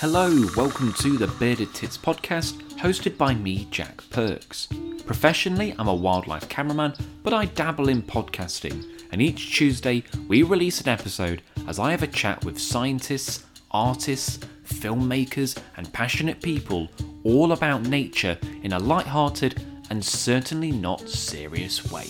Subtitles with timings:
[0.00, 4.68] Hello, welcome to the Bearded Tits podcast, hosted by me, Jack Perks.
[5.06, 10.82] Professionally, I'm a wildlife cameraman, but I dabble in podcasting, and each Tuesday we release
[10.82, 14.36] an episode as I have a chat with scientists, artists,
[14.66, 16.90] filmmakers, and passionate people
[17.24, 22.04] all about nature in a light-hearted and certainly not serious way.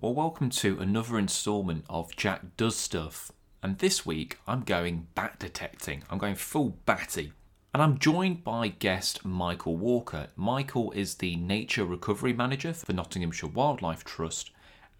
[0.00, 3.30] Hello, or welcome to another instalment of Jack Does Stuff.
[3.62, 6.02] And this week I'm going bat detecting.
[6.10, 7.32] I'm going full batty.
[7.72, 10.28] And I'm joined by guest Michael Walker.
[10.36, 14.50] Michael is the Nature Recovery Manager for Nottinghamshire Wildlife Trust,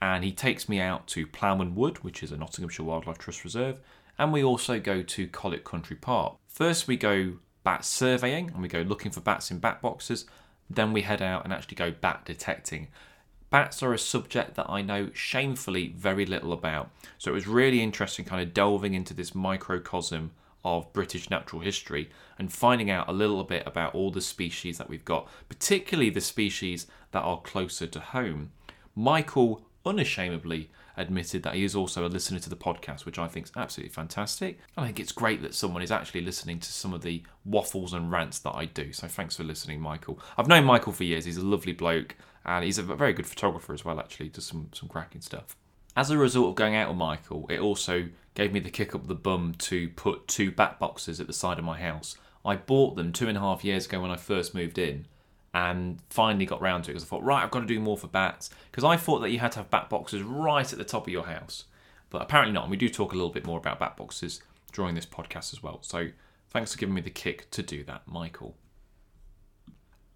[0.00, 3.80] and he takes me out to Ploughman Wood, which is a Nottinghamshire Wildlife Trust reserve,
[4.18, 6.36] and we also go to Colwick Country Park.
[6.46, 10.26] First, we go bat surveying and we go looking for bats in bat boxes.
[10.70, 12.88] Then we head out and actually go bat detecting.
[13.50, 16.90] Bats are a subject that I know shamefully very little about.
[17.18, 20.32] So it was really interesting kind of delving into this microcosm
[20.64, 24.88] of British natural history and finding out a little bit about all the species that
[24.88, 28.50] we've got, particularly the species that are closer to home.
[28.96, 33.46] Michael unashamedly admitted that he is also a listener to the podcast, which I think
[33.46, 34.58] is absolutely fantastic.
[34.76, 38.10] I think it's great that someone is actually listening to some of the waffles and
[38.10, 38.92] rants that I do.
[38.92, 40.18] So thanks for listening, Michael.
[40.36, 41.26] I've known Michael for years.
[41.26, 42.16] He's a lovely bloke
[42.46, 43.98] and he's a very good photographer as well.
[43.98, 45.56] Actually, does some some cracking stuff.
[45.96, 49.06] As a result of going out with Michael, it also gave me the kick up
[49.06, 52.16] the bum to put two bat boxes at the side of my house.
[52.44, 55.06] I bought them two and a half years ago when I first moved in,
[55.52, 57.98] and finally got round to it because I thought, right, I've got to do more
[57.98, 60.84] for bats because I thought that you had to have bat boxes right at the
[60.84, 61.64] top of your house,
[62.10, 62.64] but apparently not.
[62.64, 64.40] And we do talk a little bit more about bat boxes
[64.72, 65.78] during this podcast as well.
[65.82, 66.10] So
[66.50, 68.54] thanks for giving me the kick to do that, Michael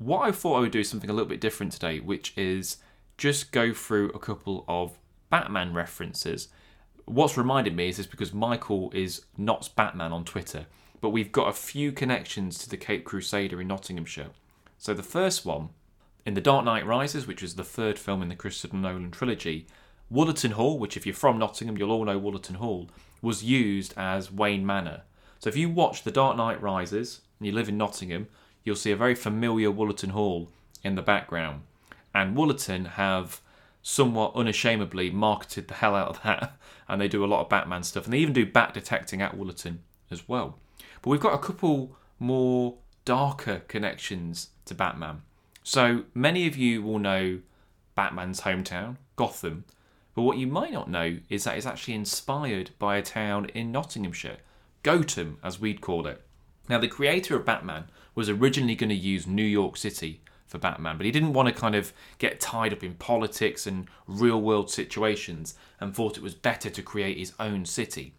[0.01, 2.79] what I thought I would do is something a little bit different today, which is
[3.19, 6.49] just go through a couple of Batman references.
[7.05, 10.65] What's reminded me is this because Michael is not Batman on Twitter,
[11.03, 14.31] but we've got a few connections to the Cape Crusader in Nottinghamshire.
[14.79, 15.69] So the first one,
[16.25, 19.67] in The Dark Knight Rises, which is the third film in the Christopher Nolan trilogy,
[20.11, 22.89] Wollaton Hall, which if you're from Nottingham, you'll all know Wollaton Hall,
[23.21, 25.03] was used as Wayne Manor.
[25.41, 28.29] So if you watch The Dark Knight Rises and you live in Nottingham,
[28.65, 30.49] you'll see a very familiar Wollaton Hall
[30.83, 31.63] in the background.
[32.15, 33.41] And Wollaton have
[33.83, 36.57] somewhat unashamedly marketed the hell out of that,
[36.89, 39.37] and they do a lot of Batman stuff, and they even do bat detecting at
[39.37, 39.79] Wollaton
[40.11, 40.59] as well.
[41.03, 45.23] But we've got a couple more darker connections to Batman.
[45.63, 47.41] So many of you will know
[47.95, 49.65] Batman's hometown, Gotham,
[50.15, 53.73] but what you might not know is that it's actually inspired by a town in
[53.73, 54.39] Nottinghamshire,
[54.83, 56.23] Gotham, as we'd call it.
[56.69, 57.85] Now, the creator of Batman
[58.15, 61.55] was originally going to use New York City for Batman, but he didn't want to
[61.55, 66.35] kind of get tied up in politics and real world situations and thought it was
[66.35, 68.15] better to create his own city.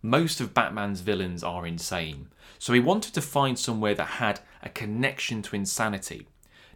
[0.00, 2.28] Most of Batman's villains are insane,
[2.58, 6.28] so he wanted to find somewhere that had a connection to insanity.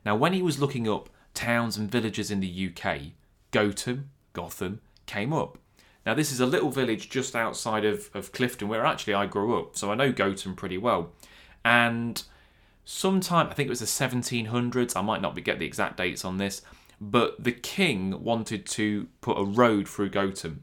[0.05, 3.13] Now, when he was looking up towns and villages in the UK,
[3.51, 5.59] Gotham, Gotham came up.
[6.05, 9.59] Now, this is a little village just outside of, of Clifton, where actually I grew
[9.59, 11.11] up, so I know Gotham pretty well.
[11.65, 12.23] And
[12.89, 16.39] sometime, I think it was the 1700s, I might not get the exact dates on
[16.39, 16.63] this,
[16.99, 20.63] but the king wanted to put a road through Gotham.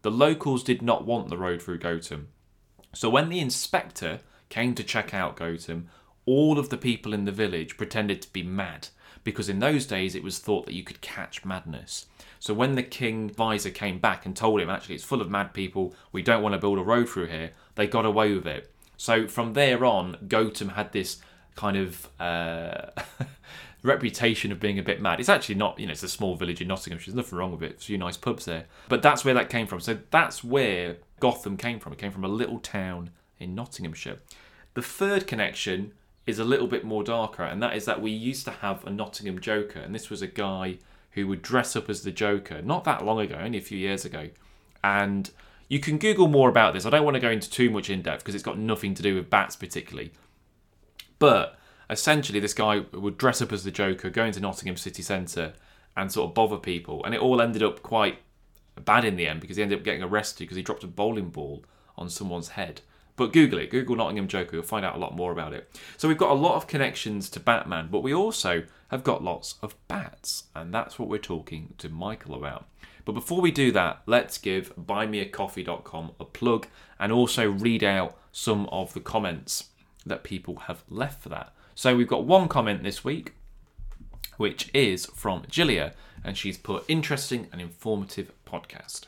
[0.00, 2.28] The locals did not want the road through Gotham.
[2.94, 5.88] So when the inspector came to check out Gotham,
[6.24, 8.88] all of the people in the village pretended to be mad
[9.22, 12.06] because in those days it was thought that you could catch madness.
[12.38, 15.52] So when the king visor came back and told him, actually, it's full of mad
[15.52, 18.72] people, we don't want to build a road through here, they got away with it.
[18.96, 21.20] So from there on, Gotham had this
[21.56, 22.90] kind of uh,
[23.82, 25.18] reputation of being a bit mad.
[25.20, 27.12] It's actually not, you know, it's a small village in Nottinghamshire.
[27.12, 27.70] There's nothing wrong with it.
[27.70, 28.66] There's a few nice pubs there.
[28.88, 29.80] But that's where that came from.
[29.80, 31.92] So that's where Gotham came from.
[31.92, 34.18] It came from a little town in Nottinghamshire.
[34.74, 35.92] The third connection
[36.26, 38.90] is a little bit more darker, and that is that we used to have a
[38.90, 40.78] Nottingham Joker, and this was a guy
[41.12, 44.04] who would dress up as the Joker not that long ago, only a few years
[44.04, 44.28] ago.
[44.84, 45.30] And
[45.68, 46.84] you can Google more about this.
[46.84, 49.02] I don't want to go into too much in depth because it's got nothing to
[49.02, 50.12] do with bats particularly.
[51.18, 51.58] But
[51.88, 55.54] essentially, this guy would dress up as the Joker, go into Nottingham city centre,
[55.96, 57.04] and sort of bother people.
[57.04, 58.18] And it all ended up quite
[58.84, 61.30] bad in the end because he ended up getting arrested because he dropped a bowling
[61.30, 61.64] ball
[61.96, 62.82] on someone's head.
[63.16, 65.74] But Google it, Google Nottingham Joker, you'll find out a lot more about it.
[65.96, 69.54] So we've got a lot of connections to Batman, but we also have got lots
[69.62, 72.66] of bats, and that's what we're talking to Michael about.
[73.06, 76.66] But before we do that, let's give buymeacoffee.com a plug
[77.00, 79.70] and also read out some of the comments
[80.06, 81.52] that people have left for that.
[81.74, 83.34] So we've got one comment this week,
[84.38, 85.92] which is from Gilia,
[86.24, 89.06] and she's put interesting and informative podcast.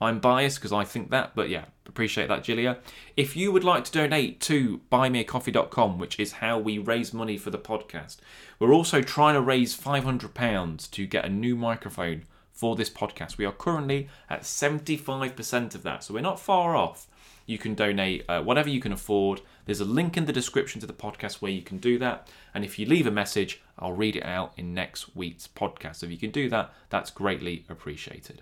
[0.00, 2.78] I'm biased because I think that, but yeah, appreciate that, Gilia.
[3.16, 7.50] If you would like to donate to buymeacoffee.com, which is how we raise money for
[7.50, 8.18] the podcast,
[8.58, 13.38] we're also trying to raise £500 to get a new microphone for this podcast.
[13.38, 17.06] We are currently at 75% of that, so we're not far off.
[17.46, 19.40] You can donate uh, whatever you can afford.
[19.68, 22.26] There's a link in the description to the podcast where you can do that.
[22.54, 25.96] And if you leave a message, I'll read it out in next week's podcast.
[25.96, 28.40] So if you can do that, that's greatly appreciated.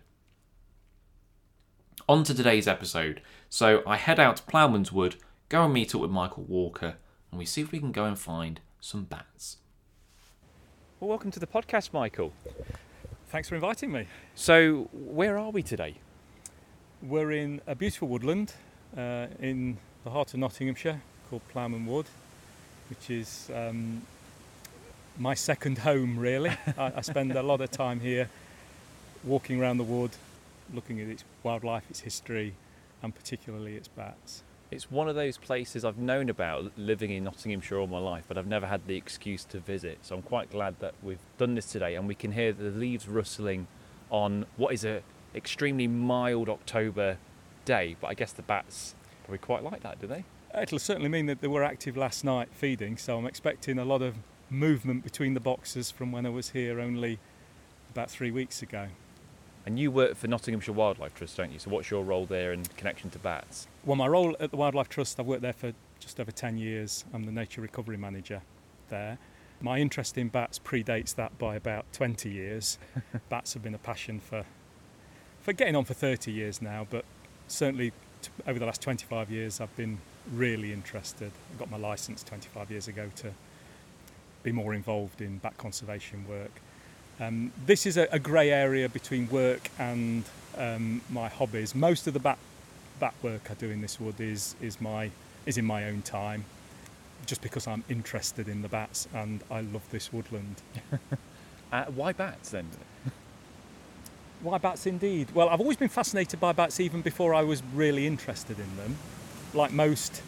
[2.08, 3.23] On to today's episode.
[3.49, 5.17] So I head out to Ploughman's Wood,
[5.49, 6.94] go and meet up with Michael Walker,
[7.32, 9.56] and we see if we can go and find some bats.
[11.00, 12.34] Well, welcome to the podcast, Michael.
[13.31, 14.06] Thanks for inviting me.
[14.37, 15.96] So, where are we today?
[17.02, 18.55] We're in a beautiful woodland
[18.96, 22.06] uh, in the heart of Nottinghamshire called Ploughman Wood,
[22.88, 24.02] which is um,
[25.19, 26.50] my second home, really.
[26.78, 28.28] I, I spend a lot of time here
[29.25, 30.12] walking around the wood,
[30.73, 32.55] looking at its wildlife, its history,
[33.02, 34.43] and particularly its bats.
[34.70, 38.37] It's one of those places I've known about living in Nottinghamshire all my life, but
[38.37, 39.99] I've never had the excuse to visit.
[40.02, 43.08] So I'm quite glad that we've done this today and we can hear the leaves
[43.08, 43.69] rustling
[44.11, 45.02] on what is a
[45.37, 47.19] extremely mild October
[47.64, 47.96] day.
[48.00, 48.94] But I guess the bats
[49.25, 50.25] probably quite like that, do they?
[50.61, 54.00] It'll certainly mean that they were active last night feeding, so I'm expecting a lot
[54.00, 54.14] of
[54.49, 57.19] movement between the boxes from when I was here only
[57.91, 58.88] about three weeks ago.
[59.67, 61.58] And you work for Nottinghamshire Wildlife Trust, don't you?
[61.58, 63.67] So what's your role there in connection to bats?
[63.85, 67.05] Well, my role at the Wildlife Trust, I've worked there for just over 10 years.
[67.12, 68.41] I'm the nature recovery manager
[68.88, 69.19] there.
[69.61, 72.79] My interest in bats predates that by about 20 years.
[73.29, 74.44] bats have been a passion for,
[75.43, 77.05] for getting on for 30 years now, but
[77.47, 77.93] certainly
[78.23, 79.99] t- over the last 25 years, I've been
[80.32, 81.31] really interested.
[81.55, 83.32] I got my license 25 years ago to
[84.43, 86.52] be more involved in bat conservation work.
[87.19, 90.25] Um, this is a, a grey area between work and
[90.56, 91.75] um, my hobbies.
[91.75, 92.38] Most of the bat,
[93.00, 95.11] bat work I do in this wood is, is, my,
[95.46, 96.44] is in my own time,
[97.25, 100.56] just because I'm interested in the bats and I love this woodland.
[101.73, 102.69] uh, why bats then?
[104.43, 105.28] why bats indeed?
[105.34, 108.96] Well, I've always been fascinated by bats even before I was really interested in them.
[109.54, 110.22] Like most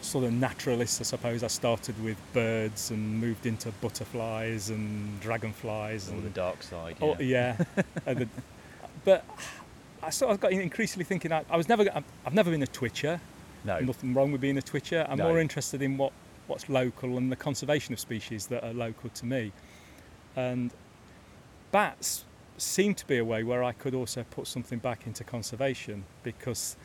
[0.00, 1.42] sort of naturalists, I suppose.
[1.42, 6.08] I started with birds and moved into butterflies and dragonflies.
[6.08, 6.96] Or and the dark side.
[7.00, 7.56] Oh, yeah.
[8.06, 8.28] and the,
[9.04, 9.24] but
[10.02, 11.84] I sort of got increasingly thinking I, I was never.
[12.24, 13.20] I've never been a twitcher.
[13.64, 13.80] No.
[13.80, 15.06] Nothing wrong with being a twitcher.
[15.08, 15.28] I'm No.
[15.28, 16.12] more interested in what
[16.46, 19.52] what's local and the conservation of species that are local to me.
[20.34, 20.70] And
[21.72, 22.24] bats
[22.56, 26.76] seem to be a way where I could also put something back into conservation because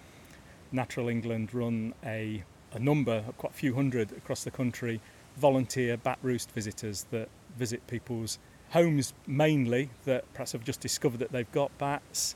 [0.73, 2.43] Natural England run a
[2.73, 4.99] a number, quite a few hundred across the country,
[5.37, 8.39] volunteer bat roost visitors that visit people's
[8.71, 12.35] homes mainly that perhaps have just discovered that they've got bats,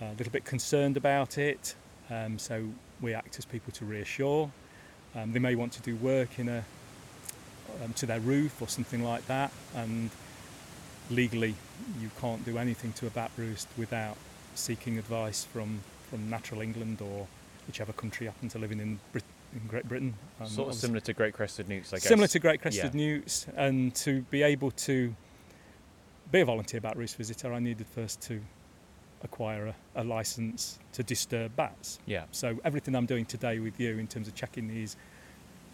[0.00, 1.76] a little bit concerned about it.
[2.10, 2.68] Um, so
[3.00, 4.50] we act as people to reassure.
[5.14, 6.64] Um, they may want to do work in a
[7.84, 10.10] um, to their roof or something like that, and
[11.10, 11.54] legally
[12.00, 14.16] you can't do anything to a bat roost without
[14.54, 15.80] seeking advice from,
[16.10, 17.26] from Natural England or
[17.66, 19.24] whichever country you happen to live in in, Brit-
[19.54, 20.14] in Great Britain.
[20.40, 22.04] Um, Sort of similar to great crested newts, I guess.
[22.08, 23.00] similar to great crested Yeah.
[23.06, 25.14] newts, and to be able to
[26.30, 28.40] be a volunteer bat roost visitor, I needed first to
[29.22, 31.98] acquire a, a license to disturb bats.
[32.06, 32.24] Yeah.
[32.32, 34.96] So everything I'm doing today with you in terms of checking these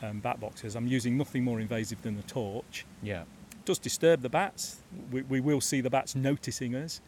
[0.02, 2.84] um, bat boxes, I'm using nothing more invasive than a torch.
[3.02, 3.22] Yeah.
[3.22, 4.76] It does disturb the bats.
[5.10, 7.00] We, we will see the bats noticing us,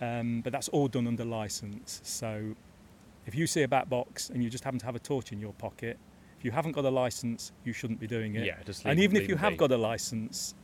[0.00, 2.00] um, but that's all done under license.
[2.04, 2.56] So
[3.26, 5.40] if you see a bat box and you just happen to have a torch in
[5.40, 5.98] your pocket,
[6.38, 8.46] if you haven't got a license, you shouldn't be doing it.
[8.46, 8.56] Yeah.
[8.64, 9.56] Just and even if you have be.
[9.58, 10.54] got a license,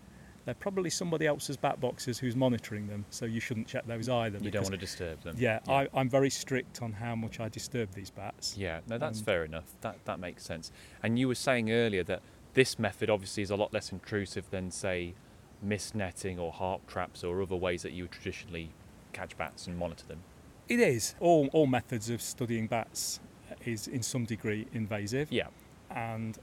[0.47, 4.39] they're probably somebody else's bat boxes who's monitoring them, so you shouldn't check those either.
[4.39, 5.35] you don't want to disturb them.
[5.39, 8.57] Yeah, I, I'm very strict on how much I disturb these bats.
[8.57, 9.75] Yeah, no, that's Um, fair enough.
[9.81, 10.71] That that makes sense.
[11.03, 12.23] And you were saying earlier that
[12.55, 15.15] this method obviously is a lot less intrusive than, say,
[15.61, 18.71] mist netting or harp traps or other ways that you would traditionally
[19.13, 20.21] catch bats and monitor them.
[20.69, 21.15] It is.
[21.21, 23.21] All, all methods of studying bats
[23.65, 25.31] is in some degree invasive.
[25.31, 25.49] Yeah,
[25.91, 26.39] and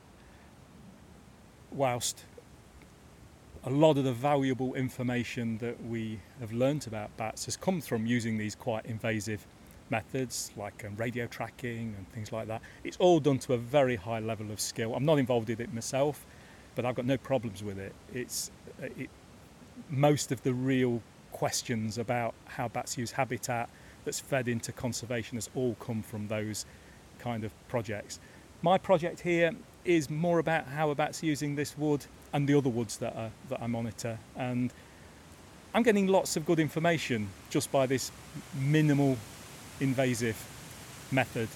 [1.72, 2.26] whilst
[3.66, 8.06] a lot of the valuable information that we have learnt about bats has come from
[8.06, 9.46] using these quite invasive
[9.90, 13.96] methods like um, radio tracking and things like that, it's all done to a very
[13.96, 14.96] high level of skill.
[14.96, 16.26] I'm not involved in it myself,
[16.76, 17.94] but I've got no problems with it.
[18.14, 18.52] It's
[18.82, 19.10] uh, it,
[19.90, 21.02] most of the real
[21.32, 23.70] questions about how bats use habitat
[24.06, 26.66] that's fed into conservation has all come from those
[27.20, 28.20] kind of projects.
[28.62, 29.52] My project here
[29.86, 33.62] is more about how bats using this wood and the other woods that I, that
[33.62, 34.18] I monitor.
[34.36, 34.72] And
[35.74, 38.12] I'm getting lots of good information just by this
[38.56, 39.18] minimal
[39.80, 40.38] invasive
[41.12, 41.50] method.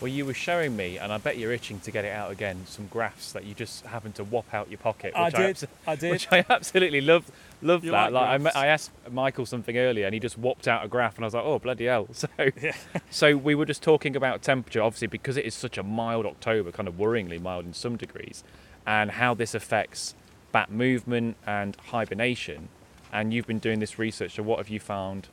[0.00, 2.64] Well, you were showing me, and I bet you're itching to get it out again.
[2.66, 5.12] Some graphs that you just happened to whop out your pocket.
[5.14, 5.56] I Which did.
[5.56, 6.10] abso- I did.
[6.10, 7.30] Which I absolutely loved.
[7.60, 8.10] Love You that.
[8.10, 8.62] like I.
[8.62, 11.34] I asked Michael something earlier, and he just whopped out a graph, and I was
[11.34, 12.28] like, "Oh bloody hell!" So,
[12.62, 12.72] Yeah.
[13.10, 16.72] so we were just talking about temperature, obviously because it is such a mild October,
[16.72, 18.42] kind of worryingly mild in some degrees,
[18.86, 20.14] and how this affects
[20.52, 22.68] bat movement and hibernation.
[23.12, 24.36] And you've been doing this research.
[24.36, 25.28] So, what have you found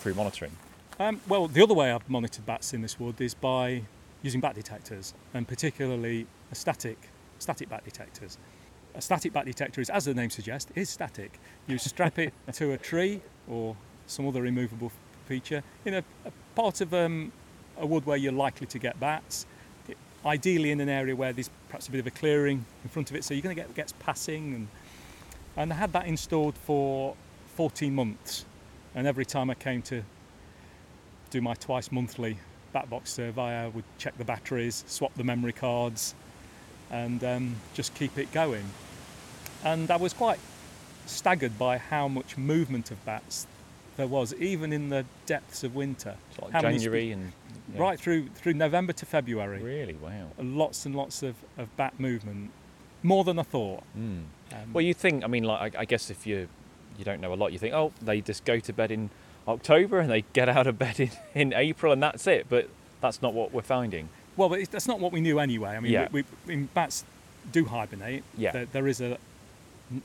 [0.00, 0.52] through monitoring?
[0.98, 3.82] Um, well, the other way I've monitored bats in this wood is by
[4.22, 6.96] using bat detectors, and particularly a static
[7.38, 8.38] static bat detectors.
[8.94, 11.38] A static bat detector is, as the name suggests, is static.
[11.66, 13.76] You strap it to a tree or
[14.06, 14.90] some other immovable
[15.26, 17.30] feature in a, a part of um,
[17.76, 19.44] a wood where you're likely to get bats.
[20.24, 23.16] Ideally, in an area where there's perhaps a bit of a clearing in front of
[23.16, 24.54] it, so you're going to get gets passing.
[24.54, 24.68] And
[25.58, 27.14] and I had that installed for
[27.54, 28.46] 14 months,
[28.94, 30.02] and every time I came to
[31.30, 32.38] do my twice monthly
[32.72, 33.64] bat box survey.
[33.64, 36.14] I would check the batteries, swap the memory cards,
[36.90, 38.64] and um, just keep it going.
[39.64, 40.38] And I was quite
[41.06, 43.46] staggered by how much movement of bats
[43.96, 47.32] there was, even in the depths of winter, like January and
[47.74, 47.80] yeah.
[47.80, 49.62] right through through November to February.
[49.62, 50.28] Really, wow.
[50.38, 52.50] Lots and lots of, of bat movement,
[53.02, 53.82] more than I thought.
[53.98, 54.24] Mm.
[54.52, 55.24] Um, Well, you think?
[55.24, 56.48] I mean, like I, I guess if you
[56.98, 59.10] you don't know a lot, you think, oh, they just go to bed in
[59.48, 62.46] October and they get out of bed in, in April and that's it.
[62.48, 62.68] But
[63.00, 64.08] that's not what we're finding.
[64.36, 65.70] Well, but that's not what we knew anyway.
[65.70, 66.08] I mean, Yeah.
[66.12, 67.04] we, we, I mean, bats
[67.52, 68.22] do hibernate.
[68.36, 68.52] Yeah.
[68.52, 69.18] There, there is a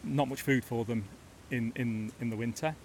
[0.04, 1.04] not much food for them
[1.50, 2.76] in in, in the winter,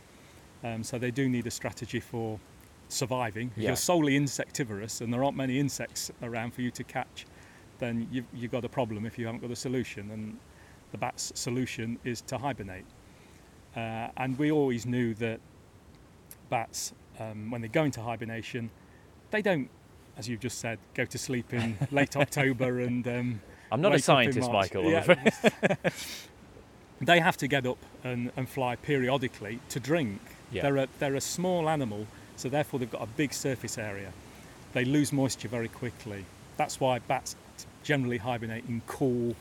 [0.65, 2.41] um, so they do need a strategy for
[2.89, 3.51] surviving.
[3.57, 3.69] If Yeah.
[3.71, 7.27] you're solely insectivorous and there aren't many insects around for you to catch,
[7.79, 10.11] then you've, you've got a problem if you haven't got a solution.
[10.11, 10.39] And
[10.93, 12.87] the bat's solution is to hibernate.
[13.77, 15.41] Uh, and we always knew that
[16.49, 18.71] bats, um, when they go into hibernation,
[19.31, 19.69] they don't,
[20.17, 23.97] as you've just said, go to sleep in late October and um, I'm not a
[23.97, 24.53] wake up in scientist.
[24.53, 24.85] Michael.
[24.91, 25.17] Yeah.
[27.01, 30.21] they have to get up and, and fly periodically to drink.
[30.53, 30.63] Yeah.
[30.63, 34.13] They're, a, they're a small animal, so therefore they've got a big surface area.
[34.73, 36.25] They lose moisture very quickly.
[36.57, 37.37] That's why bats
[37.83, 39.35] generally hibernate in cool,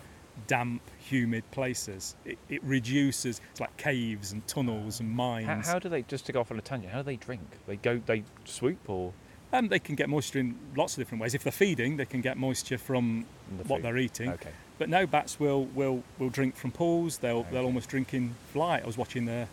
[0.48, 2.16] damp, humid places.
[2.26, 5.68] It, it reduces, it's like caves and tunnels and mines.
[5.68, 6.02] how do they?
[6.04, 7.42] Just to go off on a tangent, how do they drink?
[7.68, 9.14] They go, they swoop, or
[9.54, 11.34] Um, they can get moisture in lots of different ways.
[11.34, 13.26] If they're feeding, they can get moisture from
[13.58, 14.30] the what they're eating.
[14.30, 14.52] Okay.
[14.78, 17.20] But no, bats will will will drink from pools.
[17.20, 17.50] They'll Okay.
[17.52, 18.84] they'll almost drink in flight.
[18.84, 19.48] I was watching a,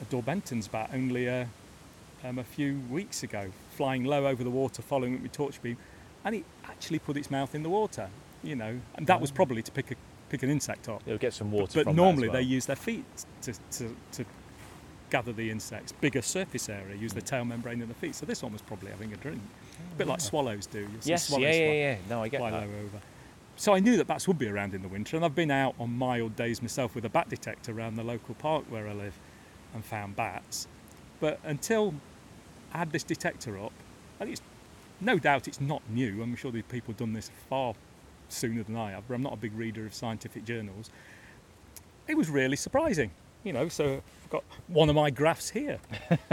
[0.00, 1.48] a Daubenton's bat only a,
[2.22, 5.76] um, a few weeks ago, flying low over the water, following it with torch beam,
[6.24, 8.08] and it actually put its mouth in the water.
[8.42, 9.34] You know, and that was Oh.
[9.34, 9.96] probably to pick a
[10.28, 11.04] pick an insect up.
[11.04, 11.84] They'll get some water.
[11.84, 12.38] But as normally well.
[12.38, 13.04] they use their feet
[13.42, 14.24] to, to, to
[15.10, 15.92] gather the insects.
[15.92, 17.26] Bigger surface area, use the mm.
[17.26, 18.14] tail membrane of the feet.
[18.14, 19.40] So this one was probably having a drink,
[19.92, 20.22] a bit like ah.
[20.22, 20.88] swallows do.
[21.04, 21.28] Yes.
[21.28, 21.52] swallows Yeah.
[21.52, 21.72] Yeah.
[21.72, 21.96] Yeah.
[22.08, 22.62] No, I get that.
[22.64, 23.00] over.
[23.58, 25.74] So I knew that bats would be around in the winter, and I've been out
[25.78, 29.14] on mild days myself with a bat detector around the local park where I live,
[29.74, 30.68] and found bats.
[31.20, 31.94] But until
[32.74, 33.72] I had this detector up,
[34.20, 34.42] and it's
[35.00, 36.22] no doubt it's not new.
[36.22, 37.74] I'm sure these people have done this far
[38.32, 40.90] sooner than I have, but I'm not a big reader of scientific journals.
[42.08, 43.10] It was really surprising,
[43.44, 43.68] you know.
[43.68, 45.78] So I've got one of my graphs here.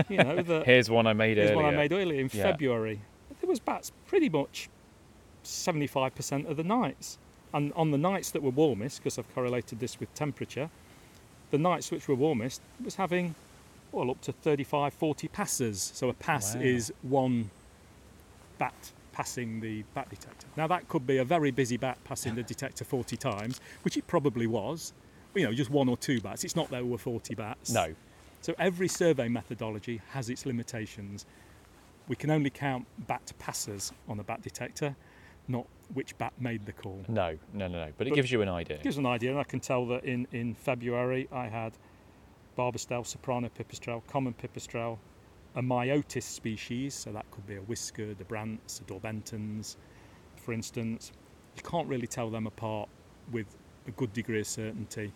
[0.09, 1.63] You know, that Here's one I made Here's earlier.
[1.63, 2.43] one I made earlier in Yeah.
[2.43, 2.99] February.
[3.41, 4.69] There was bats pretty much
[5.43, 7.17] 75% of the nights.
[7.53, 10.69] And on the nights that were warmest, because I've correlated this with temperature,
[11.51, 13.35] the nights which were warmest was having
[13.91, 15.91] well up to 35, 40 passes.
[15.93, 16.61] So a pass Wow.
[16.61, 17.51] is one
[18.57, 20.47] bat passing the bat detector.
[20.57, 24.05] Now that could be a very busy bat passing the detector 40 times, which it
[24.07, 24.91] probably was.
[25.35, 26.43] You know, just one or two bats.
[26.43, 27.71] It's not there were 40 bats.
[27.71, 27.95] No.
[28.41, 31.25] So every survey methodology has its limitations.
[32.07, 34.95] We can only count bat passers on a bat detector,
[35.47, 37.03] not which bat made the call.
[37.07, 37.37] No.
[37.53, 37.67] No.
[37.67, 37.85] No.
[37.85, 37.91] No.
[37.97, 38.77] But it gives you an idea.
[38.83, 41.73] Gives an idea, and I can tell that in, in February I had
[42.57, 44.97] Barbastelle, soprano pipistrelle, common pipistrelle,
[45.55, 49.77] a myotis species, so that could be a whisker, a Brandt's, a Daubenton's,
[50.35, 51.11] for instance.
[51.55, 52.89] You can't really tell them apart
[53.31, 53.45] with
[53.87, 55.11] a good degree of certainty.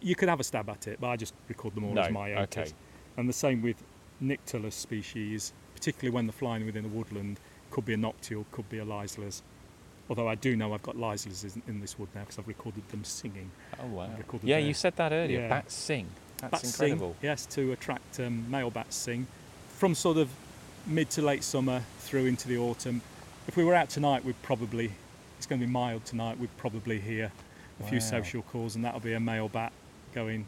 [0.00, 2.12] You could have a stab at it, but I just record them all No, as
[2.12, 2.42] myotis.
[2.58, 2.70] okay.
[3.16, 3.82] And the same with
[4.22, 8.78] Nyctalus species, particularly when they're flying within a woodland, could be a noctule, could be
[8.78, 9.42] a Leisler's.
[10.08, 12.88] Although I do know I've got Leisler's in, in this wood now because I've recorded
[12.88, 13.50] them singing.
[13.82, 14.08] Oh wow.
[14.42, 14.66] Yeah, there.
[14.66, 15.40] you said that earlier.
[15.40, 15.48] Yeah.
[15.48, 16.06] Bats sing.
[16.38, 17.12] That's bats incredible.
[17.14, 19.26] sing, yes, to attract um, male bats sing
[19.78, 20.28] from sort of
[20.86, 23.00] mid to late summer through into the autumn.
[23.46, 24.90] If we were out tonight, we'd probably
[25.38, 26.38] it's going to be mild tonight.
[26.38, 27.30] We'd probably hear
[27.80, 29.72] a few social calls, and that'll be a male bat
[30.12, 30.46] going,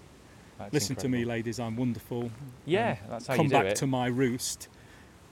[0.58, 1.60] That's "Listen to me, ladies.
[1.60, 2.30] I'm wonderful.
[2.66, 3.76] Yeah, Um, that's how come you do back it.
[3.76, 4.68] to my roost."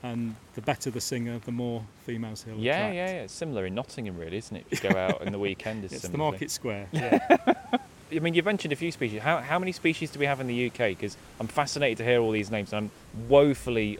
[0.04, 2.94] And the better the singer, the more females he'll yeah, attract.
[2.94, 3.22] yeah, yeah.
[3.24, 4.64] It's similar in Nottingham, really, isn't it?
[4.70, 6.86] If you go out on the weekend, it's, It's the market square.
[8.10, 9.20] I mean, you've mentioned a few species.
[9.20, 10.78] How, how many species do we have in the UK?
[10.88, 12.72] Because I'm fascinated to hear all these names.
[12.72, 13.98] and I'm woefully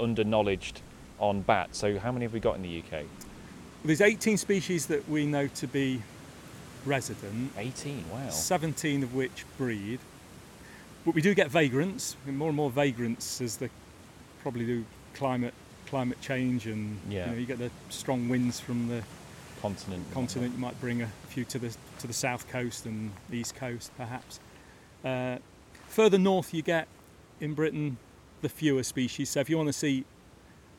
[0.00, 0.80] under-knowledged
[1.20, 1.78] on bats.
[1.78, 3.04] So how many have we got in the UK?
[3.84, 6.02] There's 18 species that we know to be
[6.84, 8.04] resident, 18.
[8.12, 8.30] Wow.
[8.30, 10.00] 17 of which breed.
[11.04, 13.70] But we do get vagrants, and more and more vagrants as the
[14.42, 14.84] probably do
[15.14, 15.54] climate
[15.86, 17.26] climate change and Yeah.
[17.26, 19.04] you, know, you get the strong winds from the
[19.74, 20.12] Continent.
[20.12, 20.54] continent.
[20.54, 24.40] You might bring a few to the to the south coast and east coast, perhaps.
[25.04, 25.38] Uh,
[25.88, 26.88] further north, you get
[27.40, 27.96] in Britain
[28.42, 29.30] the fewer species.
[29.30, 30.04] So if you want to see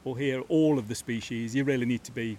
[0.04, 2.38] or hear all of the species, you really need to be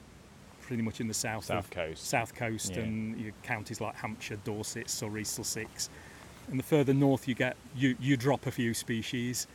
[0.62, 2.06] pretty much in the south, South Coast.
[2.06, 2.82] south coast Yeah.
[2.82, 5.88] and your counties like Hampshire, Dorset, Surrey, Sussex.
[6.50, 9.46] And the further north you get, you, you drop a few species.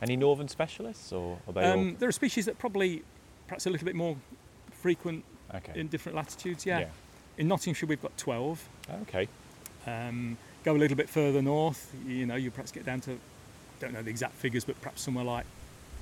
[0.00, 3.02] Any northern specialists, or are they Um, there are species that probably
[3.46, 4.16] perhaps a little bit more
[4.72, 5.78] frequent all okay?
[5.78, 6.66] in different latitudes.
[6.66, 6.86] Yeah.
[7.38, 8.68] In Nottinghamshire, we've got 12.
[9.02, 9.28] Okay.
[9.86, 13.18] Um, go a little bit further north, you know, you perhaps get down to,
[13.80, 15.46] don't know the exact figures, but perhaps somewhere like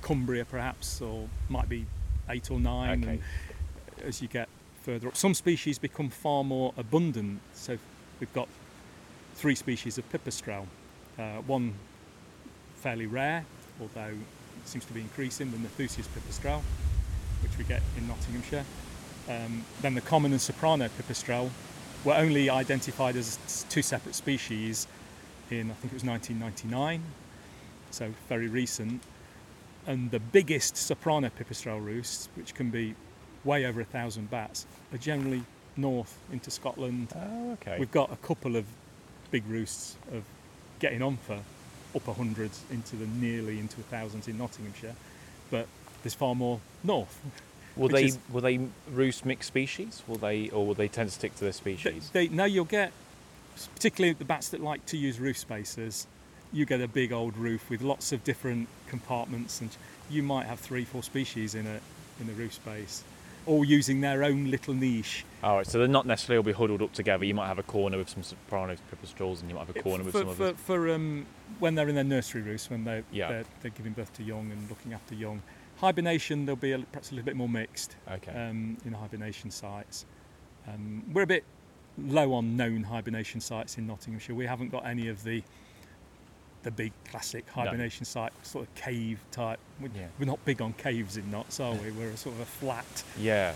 [0.01, 1.85] Cumbria, perhaps, or might be
[2.29, 3.03] eight or nine.
[3.03, 3.19] Okay.
[3.97, 4.49] And as you get
[4.83, 7.39] further up, some species become far more abundant.
[7.53, 7.77] So
[8.19, 8.47] we've got
[9.35, 10.67] three species of pipistrelle.
[11.17, 11.73] Uh, one
[12.75, 13.45] fairly rare,
[13.79, 16.61] although it seems to be increasing, the Nathusius pipistrelle,
[17.41, 18.65] which we get in Nottinghamshire.
[19.31, 21.49] Um, then the common and soprano pipistrelle
[22.03, 24.87] were only identified as two separate species
[25.49, 27.03] in, I think it was 1999,
[27.91, 29.01] so very recent.
[29.87, 32.95] And the biggest soprano pipistrelle roosts, which can be
[33.43, 35.43] way over a thousand bats, are generally
[35.77, 37.09] north into Scotland.
[37.15, 37.77] Oh, okay.
[37.79, 38.65] We've got a couple of
[39.31, 40.23] big roosts of
[40.79, 41.39] getting on for
[41.95, 44.95] upper hundreds into the nearly into a thousands in Nottinghamshire,
[45.49, 45.67] but
[46.03, 47.19] there's far more north.
[47.75, 48.59] Will they is- will they
[48.91, 50.03] roost mixed species?
[50.07, 52.09] Will they, or will they tend to stick to their species?
[52.13, 52.91] they, now you'll get,
[53.75, 56.07] particularly the bats that like to use roof spaces,
[56.53, 59.69] you get a big old roof with lots of different compartments, and
[60.09, 61.79] you might have three, four species in a
[62.21, 63.03] in a roof space,
[63.47, 65.25] all using their own little niche.
[65.41, 67.25] All right, so they're not necessarily all be huddled up together.
[67.25, 70.03] You might have a corner with some sopranos, pipistrelles, and you might have a corner
[70.03, 70.57] with some for, others.
[70.59, 71.25] for um,
[71.57, 73.29] when they're in their nursery roost, when they're, Yeah.
[73.29, 75.41] they're they're giving birth to young and looking after young.
[75.81, 78.31] Hibernation, they'll be a, perhaps a little bit more mixed Okay.
[78.31, 80.05] um, in hibernation sites.
[80.67, 81.43] Um, we're a bit
[81.97, 84.35] low on known hibernation sites in Nottinghamshire.
[84.35, 85.43] We haven't got any of the
[86.63, 87.63] the big classic No.
[87.63, 89.59] hibernation site, sort of cave type.
[89.79, 90.05] We're, Yeah.
[90.19, 91.89] we're not big on caves in Notts, are we?
[91.89, 93.03] We're a sort of a flat.
[93.17, 93.55] yeah.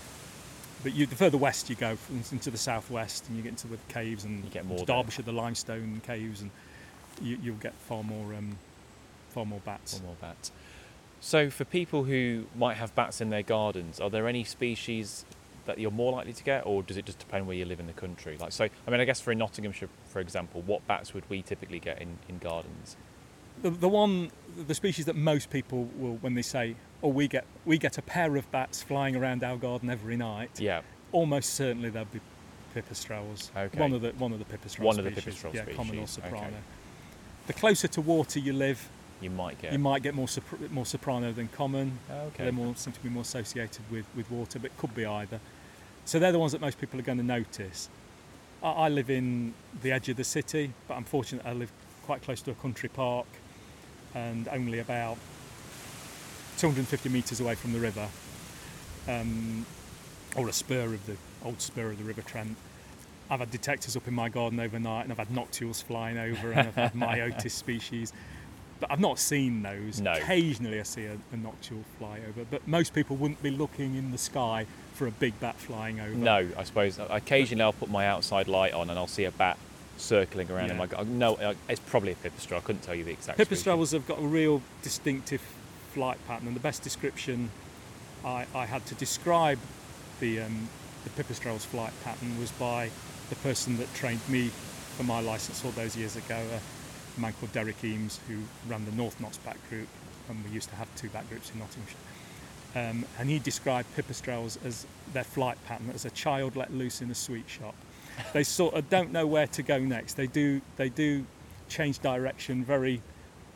[0.82, 1.96] But you, the further west you go,
[2.32, 4.86] into the southwest, and you get into the caves and You get more there.
[4.86, 6.50] Derbyshire, the limestone caves, and
[7.22, 8.58] you, you'll get far more, um,
[9.30, 9.94] far more bats.
[9.94, 10.50] One more bat.
[11.20, 15.24] So, for people who might have bats in their gardens, are there any species
[15.64, 17.86] that you're more likely to get, or does it just depend where you live in
[17.86, 18.36] the country?
[18.38, 21.42] Like, so, I mean, I guess for in Nottinghamshire, for example, what bats would we
[21.42, 22.96] typically get in, in gardens?
[23.62, 24.30] The, the one,
[24.68, 28.02] the species that most people will, when they say, "Oh, we get we get a
[28.02, 30.82] pair of bats flying around our garden every night," Yeah.
[31.10, 32.20] almost certainly there'll be
[32.74, 33.50] pipistrelles.
[33.56, 33.78] Okay.
[33.80, 35.42] One of the one of the pipistrelle One of the species.
[35.42, 36.36] pipistrelle yeah, common or soprano.
[36.48, 36.54] okay.
[37.46, 39.72] The closer to water you live, You might get.
[39.72, 41.98] you might get more sopr- more soprano than common.
[42.10, 42.44] okay.
[42.44, 45.40] They're more seem to be more associated with, with water, but it could be either.
[46.04, 47.88] So they're the ones that most people are going to notice.
[48.62, 51.72] I, I live in the edge of the city, but I'm fortunate I live
[52.04, 53.26] quite close to a country park
[54.14, 55.16] and only about
[56.58, 58.08] 250 metres away from the river,
[59.08, 59.66] um,
[60.36, 62.56] or a spur of the old spur of the River Trent.
[63.28, 66.60] I've had detectors up in my garden overnight, and I've had noctules flying over, and
[66.68, 68.12] I've had myotis species.
[68.78, 70.00] But I've not seen those.
[70.00, 70.12] No.
[70.12, 74.12] Occasionally I see a, a noctule fly over, but most people wouldn't be looking in
[74.12, 76.14] the sky for a big bat flying over.
[76.14, 79.56] No, I suppose occasionally I'll put my outside light on and I'll see a bat
[79.96, 80.78] circling around in Yeah.
[80.78, 81.18] my garden.
[81.18, 82.58] No, uh, it's probably a pipistrelle.
[82.58, 83.38] I couldn't tell you the exact.
[83.38, 85.40] Pipistrelles have got a real distinctive
[85.94, 87.50] flight pattern, and the best description
[88.24, 89.58] I, I had to describe
[90.20, 90.68] the, um,
[91.04, 92.90] the pipistrelle's flight pattern was by
[93.30, 94.50] the person that trained me
[94.96, 96.42] for my license all those years ago,
[97.16, 99.88] a man called Derek Eames, who ran the North Notts bat group,
[100.28, 101.96] and we used to have two bat groups in Nottinghamshire.
[102.74, 107.10] Um, and he described pipistrelles as their flight pattern as a child let loose in
[107.10, 107.74] a sweet shop.
[108.32, 110.14] They sort of don't know where to go next.
[110.14, 111.24] They do they do
[111.68, 113.00] change direction very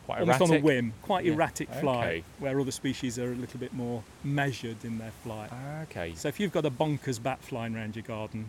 [0.07, 2.25] Quite almost on a whim, quite Yeah, erratic flight, okay.
[2.41, 5.51] where other species are a little bit more measured in their flight.
[5.83, 8.49] Okay, So if you've got a bonkers bat flying around your garden,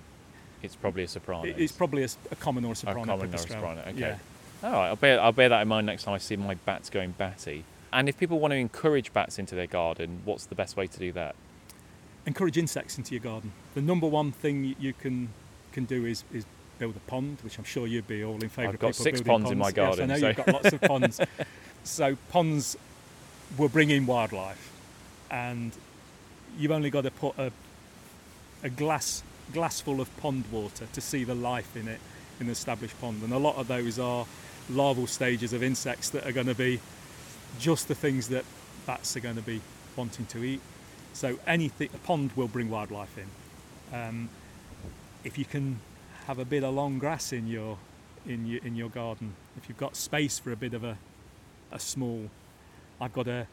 [0.63, 1.43] it's probably a soprano.
[1.43, 3.81] it's probably a, a common or a a common or a soprano.
[3.81, 3.99] Okay.
[3.99, 4.17] Yeah.
[4.63, 6.89] All right, I'll bear, I'll bear that in mind next time I see my bats
[6.89, 7.63] going batty.
[7.93, 10.99] And if people want to encourage bats into their garden, what's the best way to
[10.99, 11.35] do that?
[12.25, 13.51] Encourage insects into your garden.
[13.73, 15.29] The number one thing you can
[15.71, 16.45] can do is is
[16.77, 18.73] build a pond, which I'm sure you'd be all in favour of.
[18.75, 20.47] I've got people six building ponds in my Yes, garden, I know so- you've got
[20.53, 21.21] lots of ponds.
[21.83, 22.77] So ponds
[23.57, 24.71] will bring in wildlife,
[25.31, 25.71] and
[26.57, 27.51] you've only got to put a
[28.63, 31.99] a glass glass full of pond water to see the life in it
[32.39, 33.21] in an established pond.
[33.23, 34.25] And a lot of those are
[34.69, 36.79] larval stages of insects that are going to be
[37.59, 38.45] just the things that
[38.85, 39.61] bats are going to be
[39.95, 40.61] wanting to eat.
[41.13, 43.97] So anything a pond will bring wildlife in.
[43.97, 44.29] Um,
[45.23, 45.79] if you can
[46.27, 47.77] have a bit of long grass in your
[48.25, 50.97] in your in your garden, if you've got space for a bit of a
[51.71, 52.29] a small,
[52.99, 53.47] I've got a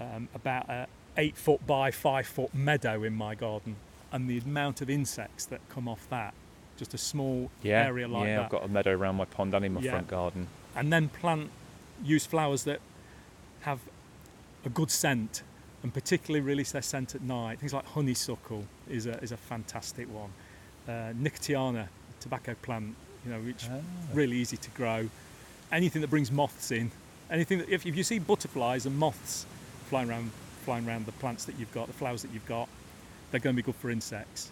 [0.00, 3.76] um, about a eight foot by five foot meadow in my garden,
[4.12, 6.32] and the amount of insects that come off that,
[6.78, 9.54] just a small Yeah, area like yeah, that, I've got a meadow around my pond
[9.54, 9.90] and in my Yeah.
[9.90, 10.46] front garden.
[10.76, 11.50] and then plant
[12.04, 12.80] use flowers that
[13.62, 13.80] have
[14.64, 15.42] a good scent
[15.82, 17.58] and particularly release their scent at night.
[17.58, 20.30] Things like honeysuckle is a is a fantastic one.
[20.88, 21.88] Uh, Nicotiana,
[22.20, 23.66] tobacco plant, you know, which
[24.14, 25.08] really easy to grow.
[25.70, 26.90] Anything that brings moths in,
[27.30, 29.44] anything that if, if you see butterflies and moths
[29.88, 30.30] flying around
[30.64, 32.68] flying around the plants that you've got, the flowers that you've got,
[33.30, 34.50] they're going to be good for insects.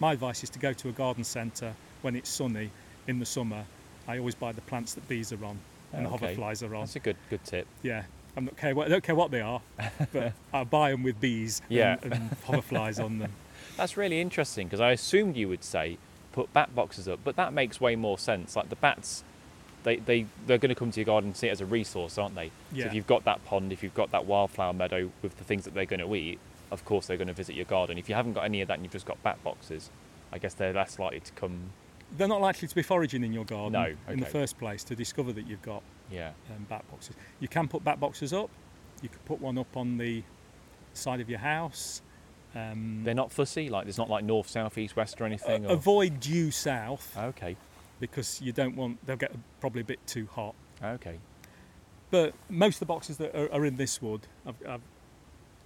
[0.00, 2.70] My advice is to go to a garden centre when it's sunny
[3.06, 3.64] in the summer.
[4.08, 5.58] I always buy the plants that bees are on
[5.92, 6.34] and the oh, Okay.
[6.34, 6.82] hoverflies are on.
[6.82, 7.66] That's a good good tip.
[7.82, 8.04] Yeah,
[8.36, 8.74] I'm not care.
[8.74, 9.60] What, I don't care what they are,
[10.12, 11.96] but I buy them with bees Yeah.
[12.02, 13.32] and, and hoverflies on them.
[13.76, 15.98] That's really interesting because I assumed you would say
[16.32, 18.56] put bat boxes up, but that makes way more sense.
[18.56, 19.22] Like the bats,
[19.82, 22.16] they, they, they're going to come to your garden and see it as a resource,
[22.18, 22.48] aren't they?
[22.48, 22.86] So Yeah.
[22.86, 25.74] if you've got that pond, if you've got that wildflower meadow with the things that
[25.74, 26.38] they're going to eat,
[26.70, 27.98] of course they're going to visit your garden.
[27.98, 29.90] If you haven't got any of that and you've just got bat boxes,
[30.32, 31.70] I guess they're less likely to come.
[32.16, 34.96] They're not likely to be foraging in your garden No, in the first place to
[34.96, 36.30] discover that you've got Yeah.
[36.54, 37.14] um, bat boxes.
[37.38, 38.50] You can put bat boxes up.
[39.02, 40.22] You could put one up on the
[40.92, 42.02] side of your house.
[42.54, 45.66] Um, They're not fussy, like there's not like north, south, east, west or anything.
[45.66, 45.72] or...
[45.72, 47.56] avoid due south Okay.
[48.00, 50.54] because you don't want they'll get probably a bit too hot.
[50.82, 51.18] Okay.
[52.10, 54.80] But most of the boxes that are, are in this wood, I've, I've,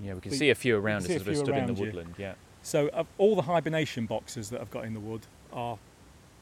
[0.00, 1.78] Yeah, we can So see a few around us as we're stood in the around
[1.78, 1.84] you.
[1.86, 2.14] woodland.
[2.18, 2.34] Yeah.
[2.62, 5.78] so uh, all the hibernation boxes that I've got in the wood are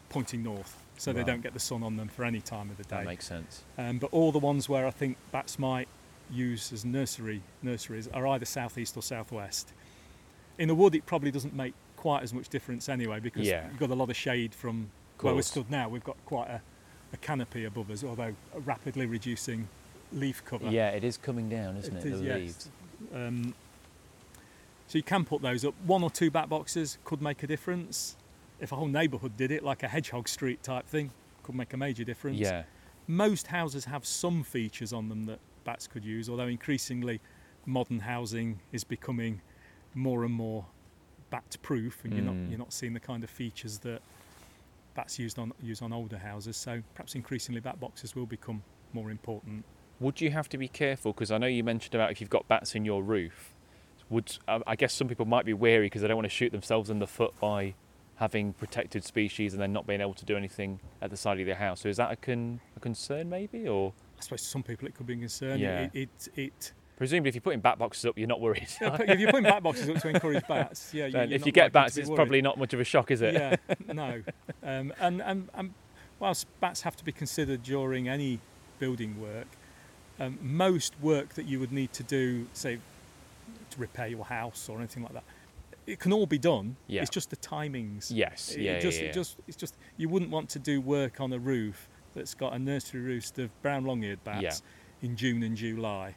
[0.08, 2.82] pointing north, so they don't get the sun on them for any time of the
[2.84, 2.96] day.
[2.96, 3.62] That makes sense.
[3.78, 5.88] Um, but all the ones where I think bats might
[6.30, 9.72] use as nursery nurseries are either southeast or southwest.
[10.58, 13.66] In the wood, it probably doesn't make quite as much difference anyway because Yeah.
[13.68, 15.88] you've got a lot of shade from where we're stood now.
[15.88, 16.60] We've got quite a,
[17.12, 19.68] a canopy above us, although a rapidly reducing
[20.12, 20.68] leaf cover.
[20.68, 22.04] Yeah, it is coming down, isn't it?
[22.06, 22.70] It is, the leaves.
[23.14, 23.54] Um,
[24.86, 25.74] so you can put those up.
[25.86, 28.16] One or two bat boxes could make a difference.
[28.60, 31.10] If a whole neighbourhood did it, like a hedgehog street type thing,
[31.42, 32.38] could make a major difference.
[32.38, 32.64] Yeah.
[33.08, 37.20] Most houses have some features on them that bats could use, although increasingly
[37.66, 39.40] modern housing is becoming
[39.94, 40.66] more and more
[41.30, 42.50] bat proof and you're not Mm.
[42.50, 44.02] you're not seeing the kind of features that
[44.94, 46.56] bats used on use on older houses.
[46.56, 48.62] So perhaps increasingly bat boxes will become
[48.92, 49.64] more important.
[50.02, 51.12] Would you have to be careful?
[51.12, 53.54] Because I know you mentioned about if you've got bats in your roof.
[54.10, 56.90] Would I guess some people might be wary because they don't want to shoot themselves
[56.90, 57.74] in the foot by
[58.16, 61.46] having protected species and then not being able to do anything at the side of
[61.46, 61.80] their house.
[61.80, 64.94] So is that a, con- a concern maybe, or I suppose to some people it
[64.94, 65.58] could be a concern.
[65.58, 65.88] Yeah.
[65.92, 68.68] It, it, it presumably if you're putting bat boxes up, you're not worried?
[68.80, 71.06] If you're putting bat boxes up to encourage bats, yeah.
[71.06, 72.16] You're if you get bats, it's worried.
[72.16, 73.34] probably not much of a shock, is it?
[73.34, 73.56] Yeah,
[73.92, 74.22] no.
[74.62, 75.74] Um, and, and, and
[76.18, 78.40] whilst bats have to be considered during any
[78.78, 79.46] building work,
[80.22, 82.78] um, most work that you would need to do, say,
[83.70, 85.24] to repair your house or anything like that,
[85.86, 86.76] it can all be done.
[86.86, 87.02] Yeah.
[87.02, 88.10] It's just the timings.
[88.14, 88.52] Yes.
[88.54, 88.78] It Yeah.
[88.78, 89.10] just, yeah, yeah.
[89.10, 92.52] It just, it's just you wouldn't want to do work on a roof that's got
[92.52, 95.08] a nursery roost of brown long-eared bats Yeah.
[95.08, 96.14] in June and July,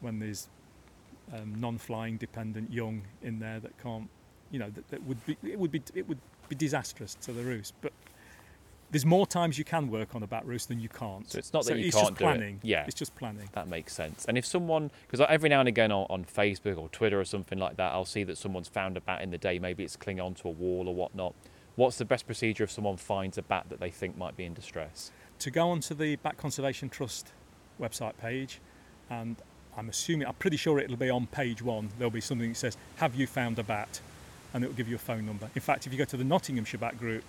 [0.00, 0.48] when there's
[1.32, 4.08] um, non-flying dependent young in there that can't,
[4.50, 7.42] you know, that, that would be it would be it would be disastrous to the
[7.42, 7.74] roost.
[7.80, 7.92] But
[8.90, 11.28] there's more times you can work on a bat roost than you can't.
[11.30, 12.28] So it's not that you it's can't just do it.
[12.28, 12.60] planning.
[12.62, 12.84] Yeah.
[12.86, 13.48] it's just planning.
[13.52, 14.24] That makes sense.
[14.26, 17.58] And if someone, because every now and again on, on Facebook or Twitter or something
[17.58, 19.58] like that, I'll see that someone's found a bat in the day.
[19.58, 21.34] Maybe it's clinging onto a wall or whatnot.
[21.74, 24.54] What's the best procedure if someone finds a bat that they think might be in
[24.54, 25.10] distress?
[25.40, 27.32] to go onto the Bat Conservation Trust
[27.80, 28.60] website page,
[29.10, 29.36] and
[29.76, 31.90] I'm assuming, I'm pretty sure it'll be on page one.
[31.98, 34.00] There'll be something that says, "Have you found a bat?"
[34.54, 35.50] and it'll give you a phone number.
[35.54, 37.24] In fact, if you go to the Nottinghamshire Bat Group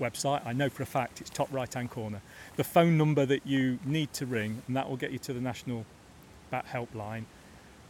[0.00, 0.44] website.
[0.44, 2.20] I know for a fact it's top right hand corner.
[2.56, 5.40] The phone number that you need to ring, and that will get you to the
[5.40, 5.84] National
[6.50, 7.24] Bat Helpline,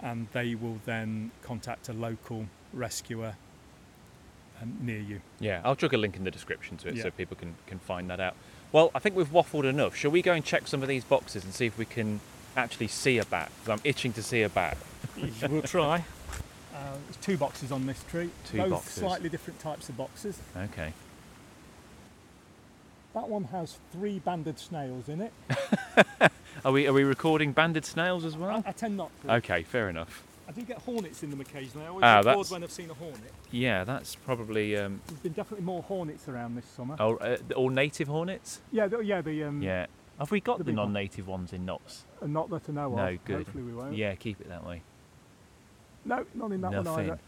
[0.03, 3.37] and they will then contact a local rescuer
[4.61, 5.21] um, near you.
[5.39, 7.05] Yeah, I'll chuck a link in the description to it Yeah.
[7.05, 8.35] so people can, can find that out.
[8.73, 9.97] Well, I think we've waffled enough.
[9.97, 12.21] Shall we go and check some of these boxes and see if we can
[12.57, 13.51] actually see a bat?
[13.61, 14.77] 'Cause I'm itching to see a bat.
[15.49, 16.05] we'll try.
[16.75, 18.31] Uh, there's two boxes on this tree.
[18.45, 18.93] Two both boxes.
[18.95, 20.39] slightly different types of boxes.
[20.57, 20.93] Okay.
[23.15, 25.33] That one has three banded snails in it.
[26.65, 28.63] Are we are we recording banded snails as well?
[28.67, 29.35] I, I tend not to.
[29.37, 30.23] Okay, fair enough.
[30.47, 31.87] I do get hornets in them occasionally.
[31.87, 33.33] I always Ah, record that's- when I've seen a hornet.
[33.51, 36.97] Yeah, that's probably um, There's been definitely more hornets around this summer.
[37.01, 38.61] oh, uh, all native hornets.
[38.73, 39.87] Yeah, the, yeah, the um, Yeah.
[40.19, 42.05] Have we got the the non-native ones in Notts?
[42.21, 43.25] uh, not that I know No, of.
[43.25, 43.37] good.
[43.39, 43.95] Hopefully we won't.
[43.97, 44.83] Yeah, keep it that way.
[46.05, 47.19] No, not in that one either.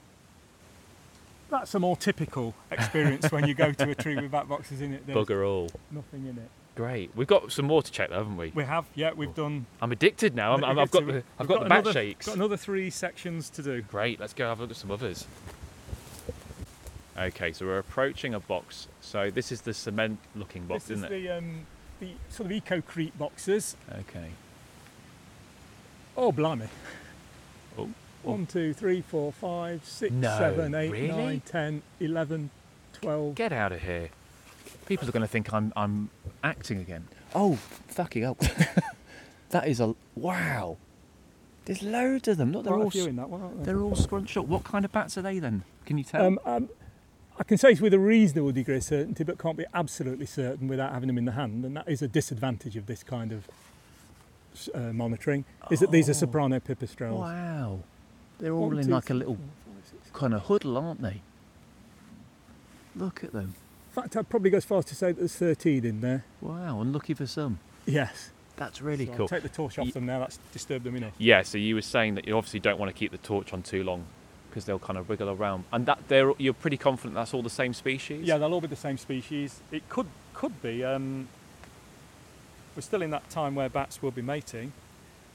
[1.53, 4.95] That's a more typical experience when you go to a tree with bat boxes in
[4.95, 5.07] it.
[5.07, 5.69] There's Bugger all.
[5.91, 6.49] nothing in it.
[6.75, 7.11] Great.
[7.15, 8.53] We've got some more to check, though, haven't we?
[8.55, 9.67] We have, yeah, we've done.
[9.83, 10.55] I'm addicted now.
[10.55, 12.25] I'm, I'm, I've got the, I've We've got the bat another, shakes.
[12.25, 13.83] Got another three sections to do.
[13.83, 14.19] Great.
[14.19, 15.27] Let's go have a look at some others.
[17.19, 18.89] Okay, so we're approaching a box.
[19.03, 21.23] So this is the cement-looking box, this is isn't it?
[21.23, 21.67] the um,
[22.01, 23.77] the sort of eco-crete boxes.
[23.93, 24.31] Okay.
[26.17, 26.69] Oh, blimey.
[28.25, 28.31] Oh.
[28.33, 31.09] One, two, three, four, five, six, No, seven, eight, really?
[31.09, 32.51] nine, 10, 11,
[33.01, 33.35] 12.
[33.35, 34.11] Get out of here.
[34.87, 36.11] People are going to think I'm I'm
[36.45, 37.09] acting again.
[37.35, 37.57] Oh,
[37.89, 38.37] fucking hell.
[39.51, 40.77] that is a wow.
[41.65, 42.53] There's loads of them.
[42.53, 43.75] Look, they're Quite a all few in that one, aren't there?
[43.75, 44.47] they're all scrunched up.
[44.47, 45.63] What kind of bats are they then?
[45.87, 46.27] Can you tell?
[46.27, 46.69] Um, um,
[47.39, 50.69] I can say it's with a reasonable degree of certainty, but can't be absolutely certain
[50.69, 53.49] without having them in the hand, and that is a disadvantage of this kind of
[54.75, 55.45] uh, monitoring.
[55.71, 56.15] Is that these are Oh.
[56.15, 57.19] soprano pipistrelles.
[57.19, 57.81] wow.
[58.39, 60.11] They're all One, in two, like a three, little four, five, six.
[60.13, 61.21] kind of huddle, aren't they?
[62.97, 63.55] Look at them.
[63.95, 66.25] In fact, I'd probably go as far as to say that there's 13 in there.
[66.41, 67.59] Wow, and lucky for some.
[67.87, 68.31] Yes.
[68.57, 69.29] That's really So I'll cool.
[69.29, 70.21] take the torch off Ye- them now.
[70.21, 71.13] That's disturbed them enough.
[71.19, 73.63] Yeah, so you were saying that you obviously don't want to keep the torch on
[73.63, 74.05] too long
[74.51, 75.65] because they'll kind of wiggle around.
[75.73, 78.27] And that they're you're pretty confident that's all the same species?
[78.27, 79.61] Yeah, they'll all be the same species.
[79.73, 80.85] It could could be.
[80.85, 81.29] Um,
[82.77, 84.73] we're still in that time where bats will be mating,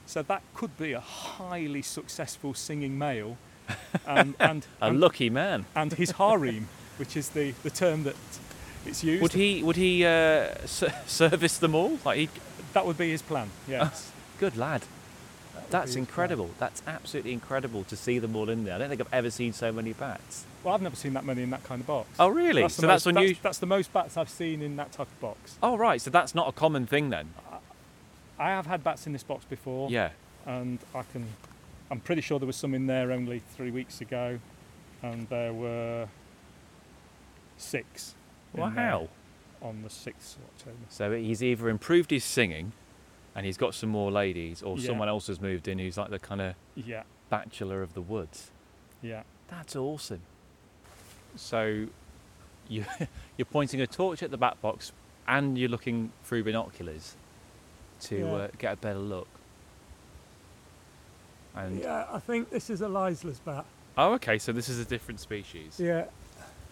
[0.08, 3.36] so that could be a highly successful singing male,
[4.06, 5.66] and and, A and, lucky man.
[5.76, 8.16] and his harem, which is the, the term that
[8.86, 9.20] it's used.
[9.22, 10.08] Would he would he uh,
[10.64, 11.98] s- service them all?
[12.04, 12.28] Like he,
[12.72, 13.50] That would be his plan.
[13.68, 14.10] Yes.
[14.40, 14.82] good lad.
[15.54, 16.02] That That's his plan.
[16.04, 16.50] incredible.
[16.58, 18.76] That's absolutely incredible to see them all in there.
[18.76, 20.46] I don't think I've ever seen so many bats.
[20.64, 22.08] Well, I've never seen that many in that kind of box.
[22.18, 22.62] Oh really?
[22.62, 23.40] the so that's most, unusual.
[23.42, 25.58] That's, the most bats I've seen in that type of box.
[25.62, 26.00] Oh right.
[26.00, 27.28] So that's not a common thing then.
[28.38, 29.90] I have had bats in this box before.
[29.90, 30.10] Yeah.
[30.46, 31.26] and I can.
[31.90, 34.38] I'm pretty sure there was some in there only three weeks ago,
[35.02, 36.08] and there were
[37.56, 38.14] six.
[38.54, 39.08] Wow.
[39.60, 40.76] On the sixth of October.
[40.88, 42.72] So he's either improved his singing,
[43.34, 44.86] and he's got some more ladies, or Yeah.
[44.86, 48.50] someone else has moved in who's like the kind of Yeah, bachelor of the woods.
[49.02, 49.22] yeah.
[49.48, 50.20] That's awesome.
[51.36, 51.86] So
[52.68, 52.84] you
[53.36, 54.92] you're pointing a torch at the bat box,
[55.26, 57.16] and you're looking through binoculars
[58.02, 58.32] to Yeah.
[58.32, 59.28] uh, get a better look.
[61.54, 63.64] And Yeah, I think this is a Leisler's bat.
[63.96, 64.38] oh, okay.
[64.38, 65.78] So this is a different species.
[65.80, 66.06] Yeah,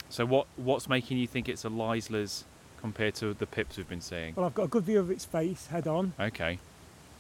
[0.09, 2.45] So what what's making you think it's a Leisler's
[2.81, 4.35] compared to the pips we've been seeing?
[4.37, 6.59] well, I've got a good view of its face head on, Okay.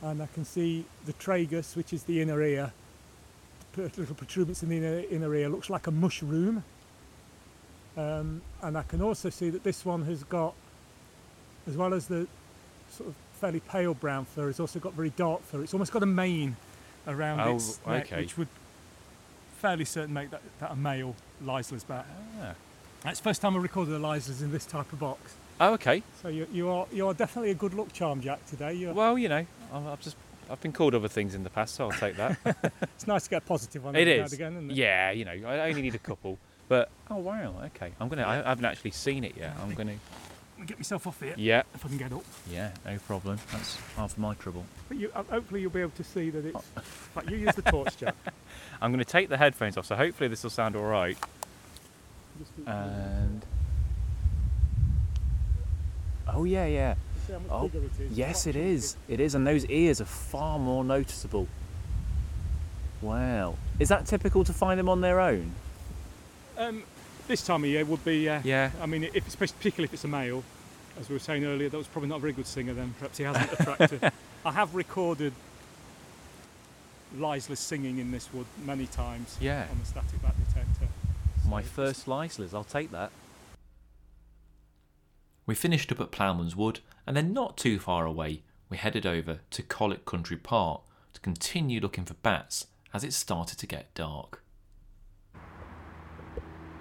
[0.02, 2.72] and I can see the tragus, which is the inner ear.
[3.72, 6.62] The little protuberance in the inner, inner ear looks like a mushroom.
[7.96, 10.54] Um, and I can also see that this one has got,
[11.66, 12.28] as well as the
[12.90, 15.62] sort of fairly pale brown fur, it's also got very dark fur.
[15.62, 16.56] It's almost got a mane
[17.06, 18.22] around Oh, its neck, okay.
[18.22, 18.48] which would
[19.58, 22.06] fairly certain make that, that a male Leisler's bat.
[22.40, 22.54] Ah.
[23.04, 25.34] It's the first time I recorded a Leisler's in this type of box.
[25.60, 26.02] Oh, okay.
[26.22, 28.44] So you, you are you are definitely a good luck charm, Jack.
[28.46, 30.16] Today, You're, Well, you know, I've I've just
[30.50, 32.36] I've been called other things in the past, so I'll take that.
[32.82, 34.32] it's nice to get a positive one It is.
[34.32, 34.76] again, isn't it?
[34.76, 36.38] yeah, you know, I only need a couple.
[36.68, 37.92] But oh wow, okay.
[38.00, 38.26] I'm gonna.
[38.26, 39.54] I haven't actually seen it yet.
[39.62, 39.94] I'm gonna.
[40.64, 42.24] Get myself off here Yeah, if I can get up.
[42.50, 43.38] yeah, no problem.
[43.52, 44.64] That's half my trouble.
[44.88, 46.64] But you, hopefully you'll be able to see that it's.
[47.14, 48.14] Right, you use the torch, Jack.
[48.80, 51.16] I'm gonna take the headphones off, so hopefully this will sound all right.
[52.66, 53.44] And
[56.28, 56.94] oh yeah, yeah.
[57.26, 58.12] see how much oh, bigger it is.
[58.18, 58.96] Yes, it is.
[59.08, 61.48] It is, and those ears are far more noticeable.
[63.02, 63.56] Wow.
[63.78, 65.52] Is that typical to find them on their own?
[66.58, 66.82] Um,
[67.28, 68.28] this time of year would be.
[68.28, 68.70] Uh, Yeah.
[68.80, 70.42] I mean, if it's, particularly if it's a male,
[70.98, 72.72] as we were saying earlier, that was probably not a very good singer.
[72.74, 74.12] Then perhaps he hasn't attracted.
[74.44, 75.32] I have recorded
[77.16, 79.66] Leisler's singing in this wood many times Yeah.
[79.70, 80.88] on the static bat detector.
[81.48, 82.52] My first Leisler's.
[82.54, 83.10] I'll take that.
[85.46, 89.40] We finished up at Ploughman's Wood, and then not too far away, we headed over
[89.50, 90.80] to Colwick Country Park
[91.12, 94.42] to continue looking for bats as it started to get dark.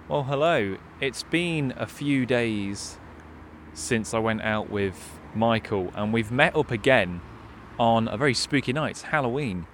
[0.08, 0.76] Well, hello.
[1.00, 2.96] It's been a few days
[3.74, 7.20] since I went out with Michael, and we've met up again
[7.76, 8.92] on a very spooky night.
[8.92, 9.66] It's Halloween,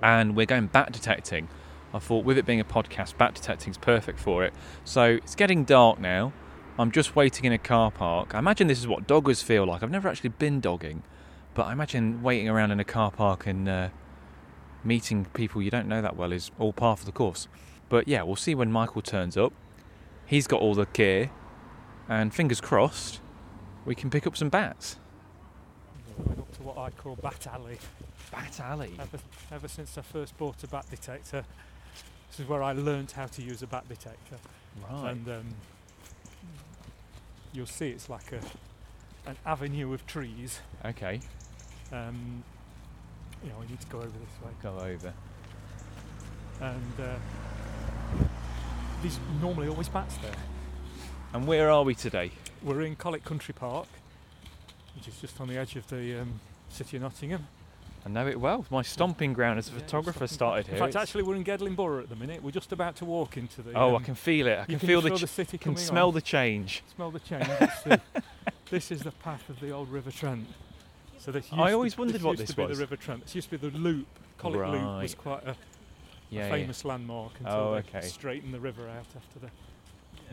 [0.00, 1.48] and we're going bat detecting.
[1.92, 4.54] I thought, with it being a podcast, bat detecting is perfect for it.
[4.84, 6.32] So it's getting dark now.
[6.78, 8.36] I'm just waiting in a car park.
[8.36, 9.82] I imagine this is what doggers feel like.
[9.82, 11.02] I've never actually been dogging,
[11.54, 13.88] but I imagine waiting around in a car park and uh,
[14.84, 17.48] meeting people you don't know that well is all part of the course.
[17.88, 19.52] But yeah, we'll see when Michael turns up.
[20.26, 21.30] He's got all the gear,
[22.08, 23.20] and fingers crossed,
[23.84, 24.96] we can pick up some bats.
[26.18, 27.78] Going up to what I call Bat Alley.
[28.30, 28.92] Bat Alley.
[28.98, 29.18] Ever,
[29.52, 31.44] ever since I first bought a bat detector,
[32.30, 34.36] this is where I learned how to use a bat detector.
[34.90, 35.12] Right.
[35.12, 35.46] And um,
[37.52, 38.40] you'll see it's like a
[39.28, 40.60] an avenue of trees.
[40.84, 41.20] Okay.
[41.92, 42.42] Um,
[43.42, 44.50] you know, we need to go over this way.
[44.62, 45.12] Go over.
[46.60, 47.16] And uh,
[49.02, 50.32] there's normally always bats there.
[51.32, 52.30] And where are we today?
[52.62, 53.86] We're in Colwick Country Park,
[54.96, 57.46] which is just on the edge of the um, city of Nottingham.
[58.06, 58.64] I know it well.
[58.70, 60.76] My stomping ground as a Yeah, photographer started here.
[60.76, 62.42] In fact, It's- actually, we're in Gedling Borough at the minute.
[62.42, 63.72] We're just about to walk into the.
[63.74, 64.56] oh, um, I can feel it.
[64.58, 66.14] I you can, feel the, ch- the city can smell on.
[66.14, 66.82] the change.
[66.94, 67.46] Smell the change.
[67.84, 68.00] The-
[68.70, 70.46] this is the path of the old River Trent.
[71.18, 73.24] So this I used to- always wondered what used this to be the River Trent.
[73.24, 74.06] This used to be the Loop.
[74.38, 75.56] Colwick Loop was quite a,
[76.30, 76.72] a Yeah, yeah.
[76.84, 78.06] landmark until Oh, they okay.
[78.06, 79.50] straightened the river out after the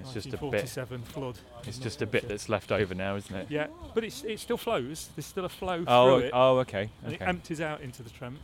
[0.01, 0.41] It's just a bit.
[0.41, 1.39] 1947 flood.
[1.67, 3.47] It's just a bit that's left over now, isn't it?
[3.49, 5.09] Yeah, but it's, it still flows.
[5.15, 6.89] There's still a flow Oh, through it, oh, okay.
[7.03, 8.37] and it empties out into the Trent.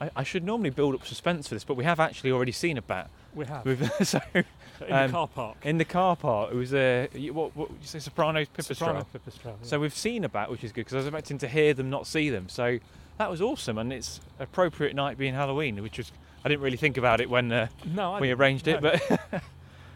[0.00, 2.78] I, I should normally build up suspense for this, but we have actually already seen
[2.78, 3.10] a bat.
[3.34, 4.44] We have We've, so in
[4.92, 5.56] um, the car park.
[5.64, 7.54] in the car park, it was a what?
[7.56, 7.98] What did you say?
[7.98, 8.76] Soprano's pipistrelle.
[8.76, 9.68] Soprano pipistrelle, yeah.
[9.68, 11.90] So we've seen a bat, which is good because I was expecting to hear them,
[11.90, 12.48] not see them.
[12.48, 12.78] So
[13.18, 16.12] that was awesome, and it's appropriate night being Halloween, which was
[16.44, 18.92] I didn't really think about it when uh, no, we arranged it, no.
[18.92, 19.20] but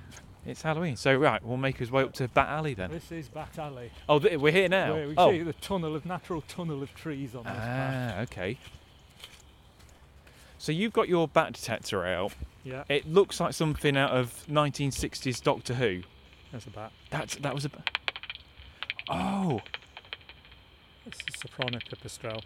[0.46, 0.96] it's Halloween.
[0.96, 2.90] So right, we'll make his way up to Bat Alley then.
[2.90, 3.90] This is Bat Alley.
[4.08, 4.92] Oh, th- we're here now.
[4.92, 8.14] Where we oh, see the tunnel of natural tunnel of trees on this path.
[8.16, 8.58] ah, okay.
[10.58, 12.34] So you've got your bat detector out.
[12.64, 16.02] Yeah, It looks like something out of 1960s Doctor Who.
[16.52, 16.92] there's a bat.
[17.10, 17.68] That's that was a.
[17.70, 17.82] ba-
[19.08, 19.60] Oh,
[21.04, 22.42] This is Soprano pipistrelle.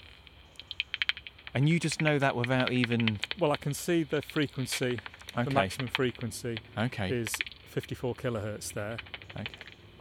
[1.56, 3.18] And you just know that without even.
[3.40, 5.00] Well, I can see the frequency.
[5.34, 7.08] The maximum frequency Okay.
[7.10, 7.28] is
[7.68, 8.98] 54 kilohertz there.
[9.34, 9.44] Okay.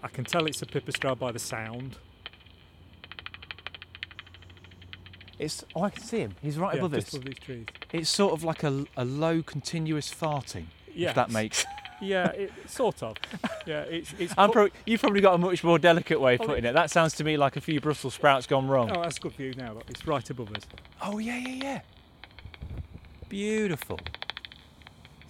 [0.04, 1.98] I can tell it's a pipistrelle by the sound.
[5.40, 5.64] It's.
[5.74, 6.36] Oh, I can see him.
[6.42, 7.14] He's right yeah, above just us.
[7.14, 7.66] above these trees.
[7.94, 10.66] It's sort of like a, a low, continuous farting.
[10.94, 11.66] Yeah, If that makes.
[12.02, 13.18] Yeah, it, sort of.
[13.66, 14.34] Yeah, it's it's.
[14.38, 16.74] I'm pro- you've probably got a much more delicate way of Oh, putting it.
[16.74, 18.92] That sounds to me like a few Brussels sprouts gone wrong.
[18.92, 19.74] oh, that's good for you now.
[19.74, 20.64] Look, it's right above us.
[21.02, 21.82] Oh yeah, yeah, yeah.
[23.30, 24.00] Beautiful.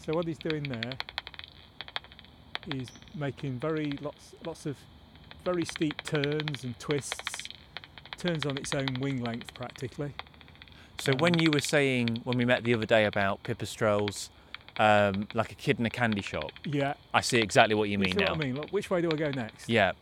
[0.06, 0.92] So what he's doing there
[2.68, 4.76] is making very lots lots of
[5.44, 7.48] very steep turns and twists,
[8.18, 10.14] turns on its own wing length practically.
[11.00, 14.30] So when um, you were saying when we met the other day about pipistrelles,
[14.78, 18.00] um, like a kid in a candy shop, Yeah, I see exactly what you you
[18.00, 18.34] mean now.
[18.34, 18.56] what I mean?
[18.56, 19.70] Look, which way do I go next?
[19.70, 19.94] Yeah.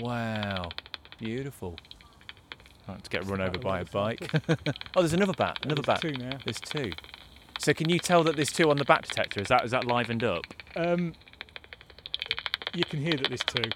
[0.00, 0.70] Wow.
[1.18, 1.76] Beautiful.
[2.88, 4.30] Right, to get run over by a bike.
[4.96, 5.58] oh, there's another bat.
[5.62, 6.00] Another There's bat.
[6.00, 6.38] Two now.
[6.44, 6.92] There's two.
[7.58, 9.42] So can you tell that there's two on the bat detector?
[9.42, 10.44] Is that is that livened up?
[10.76, 11.12] Um,
[12.72, 13.68] you can hear that there's two.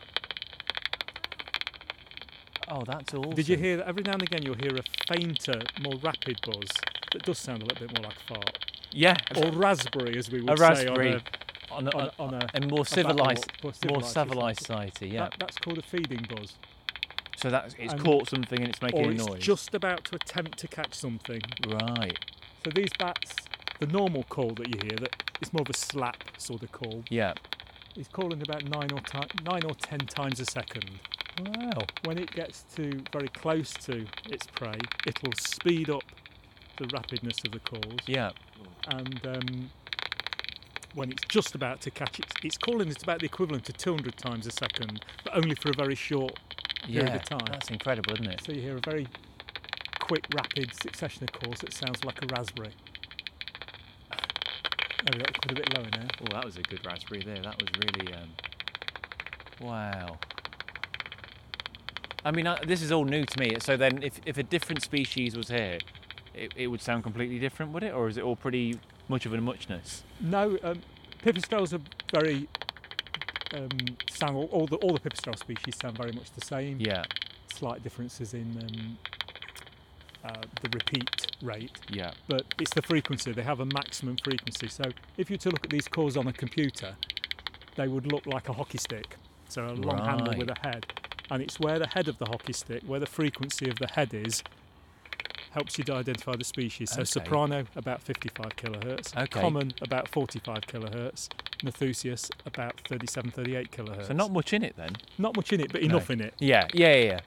[2.68, 3.32] Oh, that's awesome.
[3.35, 3.88] Did you hear that?
[3.88, 4.82] Every now and again, you'll hear a
[5.12, 6.68] fainter, more rapid buzz
[7.12, 8.59] that does sound a little bit more like a fart,
[8.92, 9.16] Yeah.
[9.37, 11.22] or raspberry, as we would a say raspberry on
[11.70, 12.48] on a, a, on, on a.
[12.55, 15.09] a more civilized, more civilised civilized society.
[15.09, 15.20] Yeah.
[15.25, 16.55] That, that's called a feeding buzz.
[17.37, 19.42] so that's it's and- caught something and it's making or a it's noise.
[19.42, 21.40] just about to attempt to catch something.
[21.66, 22.18] Right.
[22.64, 23.35] So these bats,
[23.81, 27.03] the normal call that you hear, that it's more of a slap sort of call,
[27.09, 27.33] Yeah.
[27.96, 30.88] is calling about nine or ti- nine or ten times a second.
[31.40, 31.87] Wow.
[32.05, 36.05] When it gets to very close to its prey, it'll speed up
[36.76, 38.30] the rapidness of the calls, Yeah.
[38.88, 39.70] and um,
[40.94, 44.16] when it's just about to catch it, it's calling it's about the equivalent to 200
[44.16, 46.38] times a second, but only for a very short
[46.84, 47.14] period Yeah.
[47.16, 47.47] of time.
[47.51, 48.42] That's incredible, isn't it?
[48.44, 49.07] So you hear a very
[50.01, 52.72] quick, rapid succession of calls that sounds like a raspberry.
[54.12, 56.07] Oh, that could a bit lower now.
[56.20, 57.40] Oh, that was a good raspberry there.
[57.42, 58.14] That was really.
[58.14, 58.28] Um...
[59.61, 60.18] Wow.
[62.24, 63.57] I mean, uh, this is all new to me.
[63.61, 65.78] So then, if, if a different species was here,
[66.35, 67.93] it, it would sound completely different, would it?
[67.93, 68.78] Or is it all pretty
[69.09, 70.03] much of a muchness?
[70.20, 70.80] No, um,
[71.24, 72.49] pipistrelles are very
[73.55, 73.68] um,
[74.11, 76.78] sound all, all the all the pipistrelle species sound very much the same.
[76.80, 77.05] Yeah,
[77.53, 78.99] Slight differences in um,
[80.24, 82.12] uh, the repeat rate, yeah.
[82.28, 83.33] but it's the frequency.
[83.33, 84.68] They have a maximum frequency.
[84.68, 84.85] So
[85.16, 86.95] if you were to look at these calls on a computer,
[87.76, 89.16] they would look like a hockey stick.
[89.49, 90.87] So a long handle with a head,
[91.30, 94.14] and it's where the head of the hockey stick, where the frequency of the head
[94.14, 94.43] is,
[95.53, 96.90] helps you to identify the species.
[96.90, 97.05] So Okay.
[97.05, 99.40] soprano about 55 kilohertz, Okay.
[99.40, 101.28] common about 45 kilohertz,
[101.62, 104.07] Nathusius about 37, 38 kilohertz.
[104.09, 104.96] So not much in it then.
[105.18, 105.88] not much in it, but No.
[105.88, 106.34] enough in it.
[106.38, 107.05] Yeah, yeah, yeah.
[107.05, 107.20] yeah.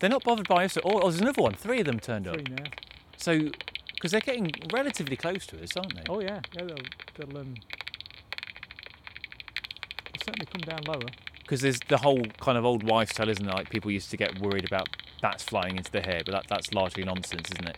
[0.00, 0.76] They're not bothered by us.
[0.76, 0.98] at all.
[0.98, 1.54] Oh, there's another one.
[1.54, 2.34] Three of them turned up.
[2.34, 2.64] Three now.
[3.16, 3.38] So,
[3.94, 6.02] because they're getting relatively close to us, aren't they?
[6.08, 6.76] Oh yeah, yeah, they'll,
[7.14, 7.54] they'll, um,
[10.04, 11.08] they'll certainly come down lower.
[11.52, 13.54] Because there's the whole kind of old wives' tale, isn't it?
[13.54, 14.88] Like people used to get worried about
[15.20, 17.76] bats flying into the hair, but that, that's largely nonsense, isn't it?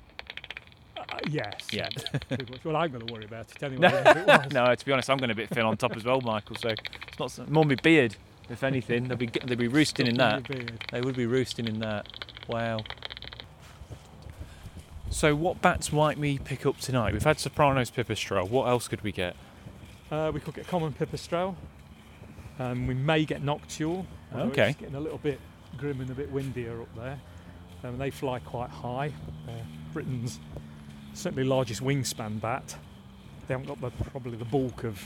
[0.97, 1.66] Uh, yes.
[1.72, 1.89] Yeah.
[2.62, 3.89] Well, I'm going to worry about it anyway.
[3.93, 4.53] it was.
[4.53, 6.55] no, to be honest, I'm going to be thin on top as well, Michael.
[6.55, 8.14] So it's not so, more my beard,
[8.49, 9.09] if anything.
[9.09, 10.45] They'll be they'll be roosting in that.
[10.45, 10.85] Stuff in your beard.
[10.93, 12.07] They would be roosting in that.
[12.49, 12.79] Wow.
[15.11, 17.12] So what bats might we pick up tonight?
[17.12, 18.49] We've had Sopranos pipistrelle.
[18.49, 19.35] What else could we get?
[20.12, 21.57] Uh, we could get common pipistrelle.
[22.59, 24.07] Um, we may get noctule.
[24.35, 24.71] Okay.
[24.71, 25.41] It's getting a little bit
[25.77, 27.19] grim and a bit windier up there.
[27.83, 29.13] Um, they fly quite high.
[29.47, 30.39] They're Britain's
[31.13, 32.77] certainly largest wingspan bat.
[33.47, 35.03] They haven't got the, probably the bulk of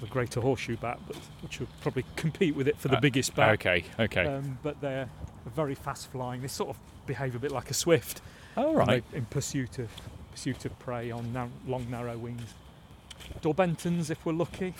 [0.00, 3.34] the greater horseshoe bat, but which would probably compete with it for the Uh, biggest
[3.34, 3.54] bat.
[3.54, 4.26] Okay, okay.
[4.26, 5.08] Um, but they're
[5.54, 6.40] very fast flying.
[6.42, 8.20] They sort of behave a bit like a swift.
[8.56, 9.04] All and right.
[9.12, 9.88] they- in pursuit of
[10.32, 12.54] pursuit of prey on nar- long narrow wings.
[13.40, 14.74] Daubenton's, if we're lucky.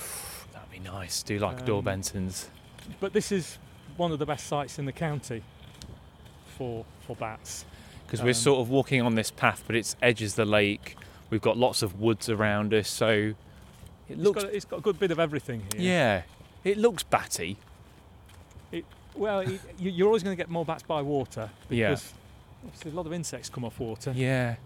[0.79, 1.23] Be nice.
[1.23, 2.47] Do like door Um, Bentons.
[3.01, 3.59] But this is
[3.97, 5.43] one of the best sites in the county
[6.57, 7.65] for for bats.
[8.07, 10.97] Because we're um, sort of walking on this path, but it's edges the lake.
[11.31, 13.35] We've got lots of woods around us, so it
[14.09, 14.45] It's looks.
[14.45, 15.83] got, it's got a good bit of everything here.
[15.83, 16.23] yeah,
[16.65, 17.59] it looks batty.
[19.15, 21.89] Well, it, you- you're always going to get more bats by water Yeah.
[21.91, 22.15] because
[22.65, 24.13] obviously a lot of insects come off water.
[24.15, 24.57] Yeah.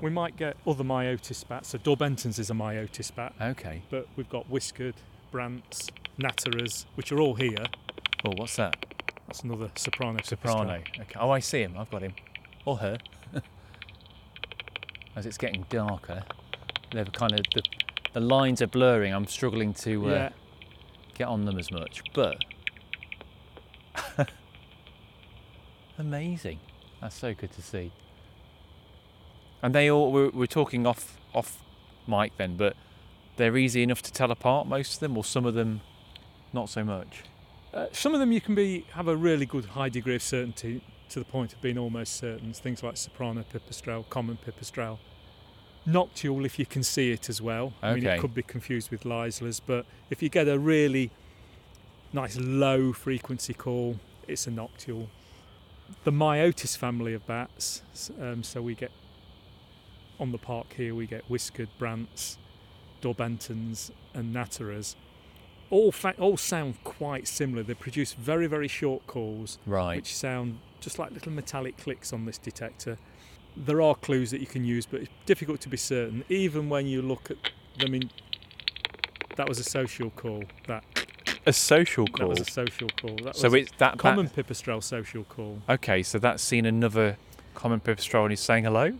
[0.00, 1.70] We might get other myotis bats.
[1.70, 3.82] So Daubenton's is a myotis bat, Okay.
[3.90, 4.94] but we've got whiskered,
[5.32, 5.88] Brandt's,
[6.18, 7.64] natterers, which are all here.
[8.24, 8.76] Oh, what's that?
[9.26, 10.18] That's another soprano.
[10.22, 10.74] Soprano.
[11.00, 11.18] Okay.
[11.18, 11.74] Oh, I see him.
[11.76, 12.14] I've got him.
[12.64, 12.98] Or her.
[15.16, 16.22] As it's getting darker,
[16.92, 17.62] they're kind of the,
[18.12, 19.12] the lines are blurring.
[19.12, 20.28] I'm struggling to uh, Yeah.
[21.14, 22.36] get on them as much, but
[25.98, 26.60] amazing.
[27.00, 27.92] That's so good to see.
[29.62, 31.62] And they all we're, we're talking off off
[32.06, 32.76] mic then, but
[33.36, 34.66] they're easy enough to tell apart.
[34.66, 35.80] Most of them, or some of them,
[36.52, 37.22] not so much.
[37.72, 40.82] Uh, some of them you can be have a really good high degree of certainty
[41.10, 42.52] to the point of being almost certain.
[42.52, 44.98] Things like soprano pipistrelle, common pipistrelle,
[45.86, 47.72] noctule if you can see it as well.
[47.82, 51.10] I mean, it could be confused with Leisler's, but if you get a really
[52.12, 53.96] nice low frequency call,
[54.26, 55.08] it's a noctule.
[56.04, 57.82] The Myotis family of bats,
[58.20, 58.90] um, so we get
[60.20, 62.38] on the park here, we get whiskered Brandt's,
[63.00, 64.94] Daubenton's, and natterers
[65.70, 67.62] all fa- all sound quite similar.
[67.62, 69.96] They produce very very short calls, Right.
[69.96, 72.96] which sound just like little metallic clicks on this detector.
[73.56, 76.24] There are clues that you can use, but it's difficult to be certain.
[76.30, 77.36] Even when you look at
[77.78, 78.10] them in,
[79.36, 80.44] that was a social call.
[80.68, 80.84] That
[81.46, 82.28] a social call.
[82.28, 83.16] that was a social call.
[83.24, 87.18] That So was it's that common pipistrelle social call, Okay, so that's seen another
[87.54, 88.94] common pipistrelle and he's saying hello.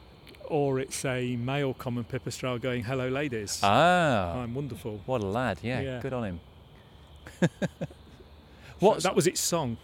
[0.51, 5.59] Or it's a male common pipistrelle going, "Hello, ladies, Ah, I'm wonderful." what a lad!
[5.63, 6.01] Yeah, Yeah.
[6.01, 6.41] good on him.
[8.81, 9.77] What What's that was its song.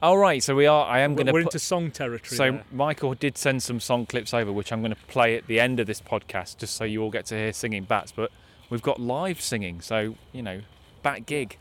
[0.00, 0.86] All right, so we are.
[0.86, 1.32] I am We're, going to.
[1.32, 2.36] we're into song territory.
[2.36, 2.64] so there.
[2.70, 5.80] Michael did send some song clips over, which I'm going to play at the end
[5.80, 8.12] of this podcast, just so you all get to hear singing bats.
[8.12, 8.30] But
[8.70, 10.60] we've got live singing, so you know,
[11.02, 11.58] bat gig.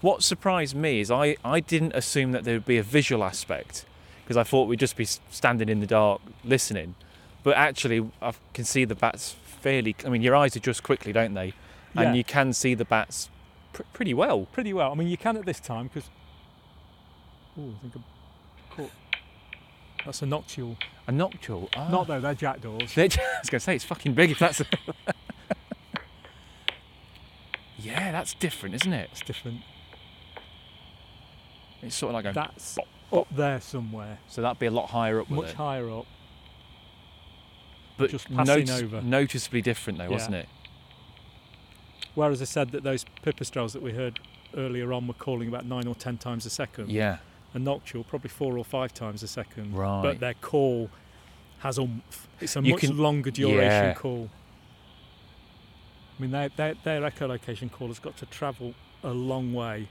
[0.00, 3.84] What surprised me is I, I didn't assume that there would be a visual aspect
[4.24, 6.96] because I thought we'd just be standing in the dark listening.
[7.46, 9.94] But actually, I can see the bats fairly.
[10.04, 11.54] I mean, your eyes adjust quickly, don't they?
[11.94, 12.02] Yeah.
[12.02, 13.30] And you can see the bats
[13.72, 14.46] pr- pretty well.
[14.46, 14.90] pretty well.
[14.90, 16.10] I mean, you can at this time because.
[17.56, 18.00] Oh, I think I
[18.74, 18.90] caught.
[20.04, 20.76] That's a noctule.
[21.06, 21.68] A noctule.
[21.76, 21.88] Ah.
[21.88, 22.82] Not though, they're jackdaws.
[22.98, 23.16] I was
[23.48, 24.60] going to say, it's fucking big if that's.
[27.78, 29.10] yeah, that's different, isn't it?
[29.12, 29.60] It's different.
[31.80, 32.34] It's sort of like going.
[32.34, 32.76] That's
[33.12, 35.54] up there somewhere, so that'd be a lot higher up much it.
[35.54, 36.06] higher up.
[37.96, 39.02] But just passing notice- over.
[39.02, 40.10] noticeably different though, Yeah.
[40.10, 40.48] wasn't it?
[42.14, 44.20] Whereas I said that those pipistrelles that we heard
[44.56, 46.90] earlier on were calling about nine or ten times a second.
[46.90, 47.18] Yeah.
[47.54, 49.74] A noctule probably four or five times a second.
[49.74, 50.02] Right.
[50.02, 50.90] But their call
[51.58, 52.28] has oomph.
[52.40, 53.94] It's a You much can- longer duration Yeah.
[53.94, 54.30] call.
[56.18, 58.72] I mean, their, their, their echolocation call has got to travel
[59.02, 59.88] a long way,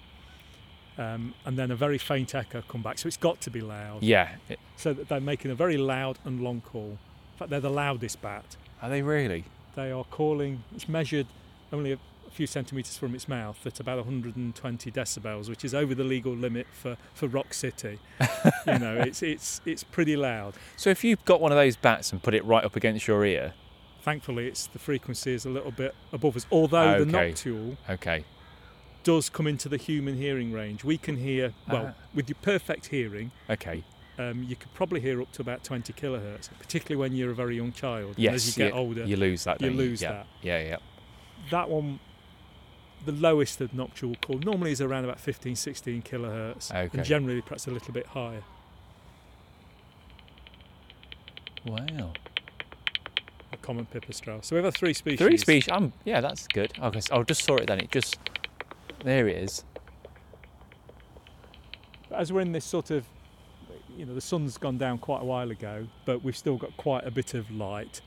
[0.97, 2.97] um, and then a very faint echo come back.
[2.97, 4.01] So it's got to be loud.
[4.01, 4.35] Yeah.
[4.75, 6.97] So that they're making a very loud and long call.
[7.35, 8.55] In fact, they're the loudest bat.
[8.81, 9.43] Are they really?
[9.75, 10.63] They are calling.
[10.73, 11.27] It's measured
[11.73, 11.97] only a
[12.31, 16.65] few centimeters from its mouth at about 120 decibels, which is over the legal limit
[16.71, 17.99] for, for Rock City.
[18.67, 20.53] you know, it's it's it's pretty loud.
[20.77, 23.25] So if you've got one of those bats and put it right up against your
[23.25, 23.53] ear,
[24.01, 26.45] Thankfully, it's the frequency is a little bit above us.
[26.51, 27.31] Although the Okay.
[27.31, 28.23] noctule okay.
[29.03, 32.01] does come into the human hearing range, we can hear well Ah.
[32.13, 33.31] with your perfect hearing.
[33.49, 33.83] Okay.
[34.17, 37.57] Um, you could probably hear up to about 20 kilohertz, particularly when you're a very
[37.57, 38.11] young child.
[38.15, 38.35] And Yes.
[38.35, 39.61] as you get yeah, older, you lose that.
[39.61, 40.11] you lose yeah.
[40.11, 40.27] that.
[40.41, 40.77] Yeah, yeah.
[41.51, 41.99] that one
[43.05, 46.97] the lowest of noctule call normally is around about 15 16 kilohertz Okay.
[46.97, 48.41] and generally perhaps a little bit higher
[51.65, 52.13] Wow.
[53.51, 55.71] a common pipistrelle so we have three species Three species.
[55.71, 56.71] Um, yeah, that's good.
[56.81, 57.79] Okay, so I just saw it then.
[57.79, 58.17] It just
[59.03, 59.63] there it is.
[62.11, 63.05] as we're in this sort of
[63.97, 67.05] you know the sun's gone down quite a while ago but we've still got quite
[67.05, 68.01] a bit of light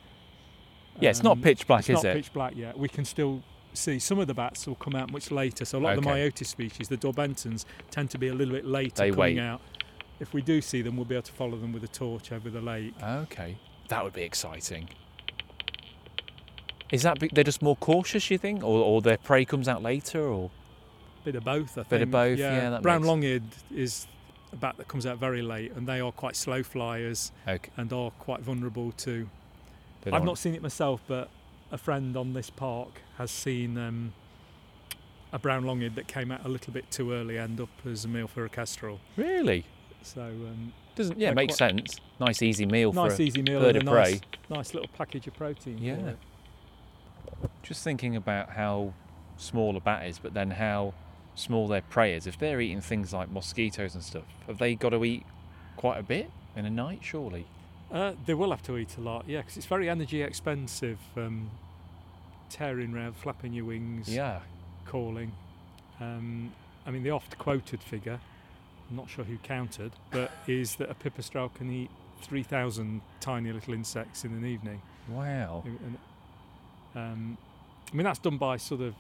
[1.01, 2.15] Yeah, it's not Um, pitch black, it's is not it?
[2.15, 3.43] pitch black yet we can still
[3.75, 6.11] see some of the bats will come out much later so a lot of the
[6.11, 6.29] Okay.
[6.31, 9.39] myotis species the Daubenton's tend to be a little bit later They coming wait.
[9.41, 9.61] out
[10.21, 12.51] if we do see them we'll be able to follow them with a torch over
[12.51, 13.57] the lake Okay,
[13.89, 14.89] that would be exciting.
[16.91, 19.83] Is that be- they're just more cautious, you think, or, or their prey comes out
[19.83, 20.51] later, or
[21.25, 21.89] Bit of both, I think.
[21.91, 23.43] Bit of both, yeah, that Brown makes- long-eared
[23.75, 24.07] is
[24.57, 27.71] bat that comes out very late, and they are quite slow flyers okay?
[27.77, 29.29] and are quite vulnerable to.
[30.11, 31.29] I've not seen it myself, but
[31.71, 34.13] a friend on this park has seen um,
[35.33, 38.09] a brown long-eared that came out a little bit too early, end up as a
[38.09, 39.01] meal for a kestrel.
[39.17, 39.67] really
[40.03, 41.19] So um, doesn't.
[41.19, 42.01] Yeah, makes sense.
[42.21, 43.23] Nice easy meal nice, for.
[43.23, 44.13] A, easy meal bird of prey.
[44.13, 45.79] nice, nice little package of protein.
[45.79, 46.13] Yeah.
[47.63, 48.95] just thinking about how
[49.37, 50.95] small a bat is, but then how
[51.39, 52.27] small their prey is.
[52.27, 55.25] If they're eating things like mosquitoes and stuff, have they got to eat
[55.77, 57.01] quite a bit in a night?
[57.03, 57.47] Surely.
[57.91, 60.99] Uh, they will have to eat a lot, yeah, because it's very energy expensive.
[61.17, 61.51] Um,
[62.51, 64.09] tearing around, flapping your wings.
[64.09, 64.41] Yeah.
[64.87, 65.33] calling.
[66.01, 66.53] Um,
[66.87, 68.21] I mean, the oft quoted figure,
[68.91, 71.91] I'm not sure who counted, but is that a pipistrelle can eat
[72.23, 74.81] 3,000 tiny little insects in an evening.
[75.09, 75.63] Wow.
[75.65, 75.99] And,
[76.95, 77.39] um,
[77.93, 78.95] I mean, that's done by sort of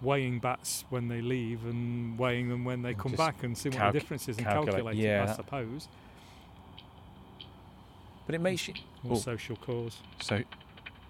[0.00, 3.74] weighing bats when they leave and weighing them when they come just back and seeing
[3.76, 5.26] what the difference is and calculate- calculating, yeah.
[5.28, 5.88] I suppose.
[8.26, 8.74] But it makes you.
[9.04, 9.14] Or Oh.
[9.16, 9.98] social cause.
[10.20, 10.42] So.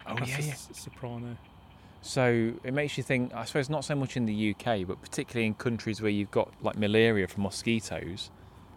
[0.06, 0.54] Oh That's yeah, yeah.
[0.54, 1.36] soprano.
[2.00, 3.34] So it makes you think.
[3.34, 6.52] I suppose not so much in the UK, but particularly in countries where you've got
[6.62, 8.30] like malaria from mosquitoes,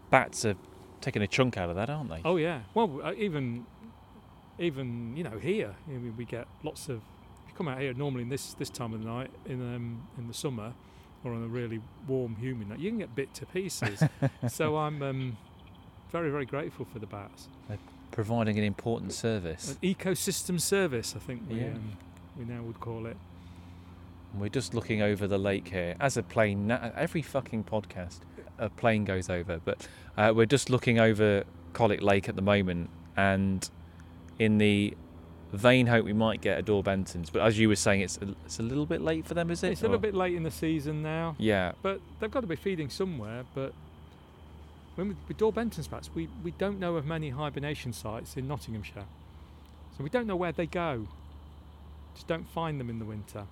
[0.10, 0.56] bats are
[1.02, 2.22] taking a chunk out of that, aren't they?
[2.26, 2.62] Oh yeah.
[2.74, 3.66] Well, uh, even
[4.60, 7.02] even you know here, I mean, we get lots of.
[7.62, 10.34] Come out here normally in this this time of the night in um, in the
[10.34, 10.74] summer,
[11.24, 14.02] or on a really warm, humid night, you can get bit to pieces.
[14.50, 15.38] so I'm um,
[16.12, 17.50] very very grateful for the bats.
[17.68, 17.78] They're
[18.10, 19.78] Providing an important service.
[19.80, 21.68] An ecosystem service, I think we Yeah.
[21.68, 21.92] um,
[22.36, 23.16] we now would call it.
[24.34, 25.96] We're just looking over the lake here.
[26.00, 28.22] As a plane, every fucking podcast,
[28.58, 29.62] a plane goes over.
[29.64, 29.88] But
[30.18, 31.44] uh, we're just looking over
[31.74, 33.70] Colwick Lake at the moment, and
[34.40, 34.96] in the
[35.58, 37.30] vain hope we might get a Daubenton's.
[37.30, 39.64] But as you were saying, it's a, it's a little bit late for them, is
[39.64, 39.72] it?
[39.74, 41.74] It's a little Or- bit late in the season now, Yeah.
[41.82, 43.44] but they've got to be feeding somewhere.
[43.54, 43.74] But
[44.96, 49.06] when we, with Daubenton's bats, we, we don't know of many hibernation sites in Nottinghamshire.
[49.98, 51.08] So we don't know where they go.
[52.14, 53.46] Just don't find them in the winter.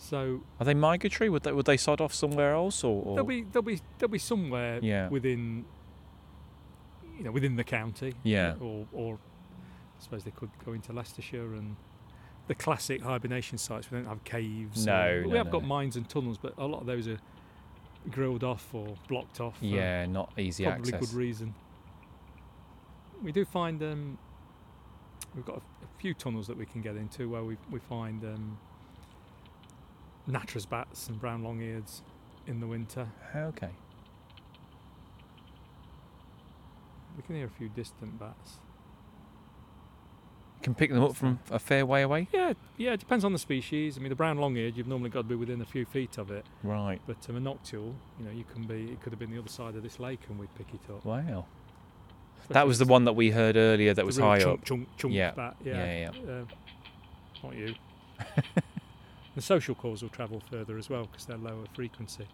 [0.00, 1.28] So Are they migratory?
[1.28, 4.08] Would they would they sod off somewhere else, or, or they'll be they'll be they'll
[4.08, 5.08] be somewhere Yeah.
[5.08, 5.64] within
[7.16, 8.14] you know within the county.
[8.22, 8.54] Yeah.
[8.60, 9.18] Or or
[9.98, 11.76] I suppose they could go into Leicestershire and
[12.46, 13.90] the classic hibernation sites.
[13.90, 14.86] We don't have caves.
[14.86, 15.68] No, no, we have no, got no.
[15.68, 17.18] mines and tunnels, but a lot of those are
[18.10, 19.56] grilled off or blocked off.
[19.60, 21.10] yeah, not easy access probably access.
[21.10, 21.54] good reason.
[23.22, 24.18] We do find um,
[25.34, 28.24] we've got a, a few tunnels that we can get into where we we find
[28.24, 28.58] um,
[30.28, 32.02] Natterer's bats and brown long-eareds
[32.46, 33.08] in the winter.
[33.34, 33.70] Okay.
[37.16, 38.58] We can hear a few distant bats.
[40.62, 42.26] Can pick them up from a fair way away.
[42.32, 43.96] Yeah, yeah, it depends on the species.
[43.96, 46.30] I mean, the brown long-eared, you've normally got to be within a few feet of
[46.32, 46.44] it.
[46.64, 47.00] Right.
[47.06, 48.92] But um, a noctule, you know, you can be.
[48.92, 51.04] It could have been the other side of this lake, and we'd pick it up.
[51.04, 51.46] Wow.
[52.40, 54.64] Especially That was the one that we heard earlier that was high chunk, up.
[54.64, 55.56] Chunk, chunk Yeah, bat.
[55.64, 56.44] yeah, Yeah, Uh,
[57.44, 57.74] not you.
[59.34, 62.26] the social calls will travel further as well because they're lower frequency.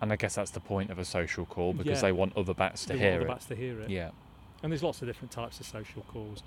[0.00, 2.08] And I guess that's the point of a social call because Yeah.
[2.08, 3.28] they want other bats to They want hear other it.
[3.28, 3.90] bats to hear it.
[3.90, 4.10] Yeah.
[4.62, 6.42] And there's lots of different types of social calls.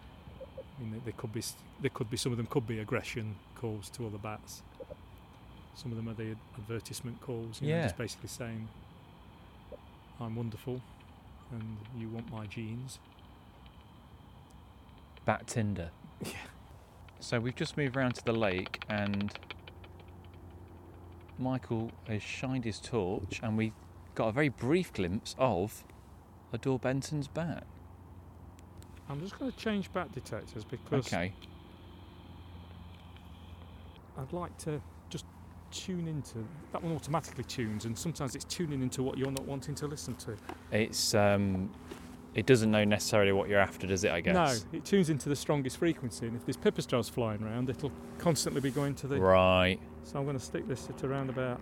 [0.81, 1.43] I mean, there- could be
[1.79, 4.63] there could be some of them could be aggression calls to other bats.
[5.75, 7.83] Some of them are the advertisement calls, you know, Yeah.
[7.83, 8.67] just basically saying,
[10.19, 10.81] "I'm wonderful,
[11.51, 12.99] and you want my genes."
[15.25, 15.91] Bat Tinder.
[16.25, 16.33] Yeah.
[17.19, 19.31] So we've just moved round to the lake and
[21.39, 23.73] Michael has shined his torch and we
[24.15, 25.83] got a very brief glimpse of
[26.53, 27.65] a Daubenton's bat.
[29.11, 31.33] I'm just going to change bat detectors because Okay.
[34.17, 35.25] I'd like to just
[35.71, 36.93] tune into that one.
[36.95, 40.37] Automatically tunes, and sometimes it's tuning into what you're not wanting to listen to.
[40.71, 41.71] It's um
[42.33, 44.63] it doesn't know necessarily what you're after, does it, I guess?
[44.71, 48.61] No, it tunes into the strongest frequency, and if there's pipistrelles flying around, it'll constantly
[48.61, 49.19] be going to the.
[49.19, 49.77] Right.
[50.05, 51.59] So I'm going to stick this at around about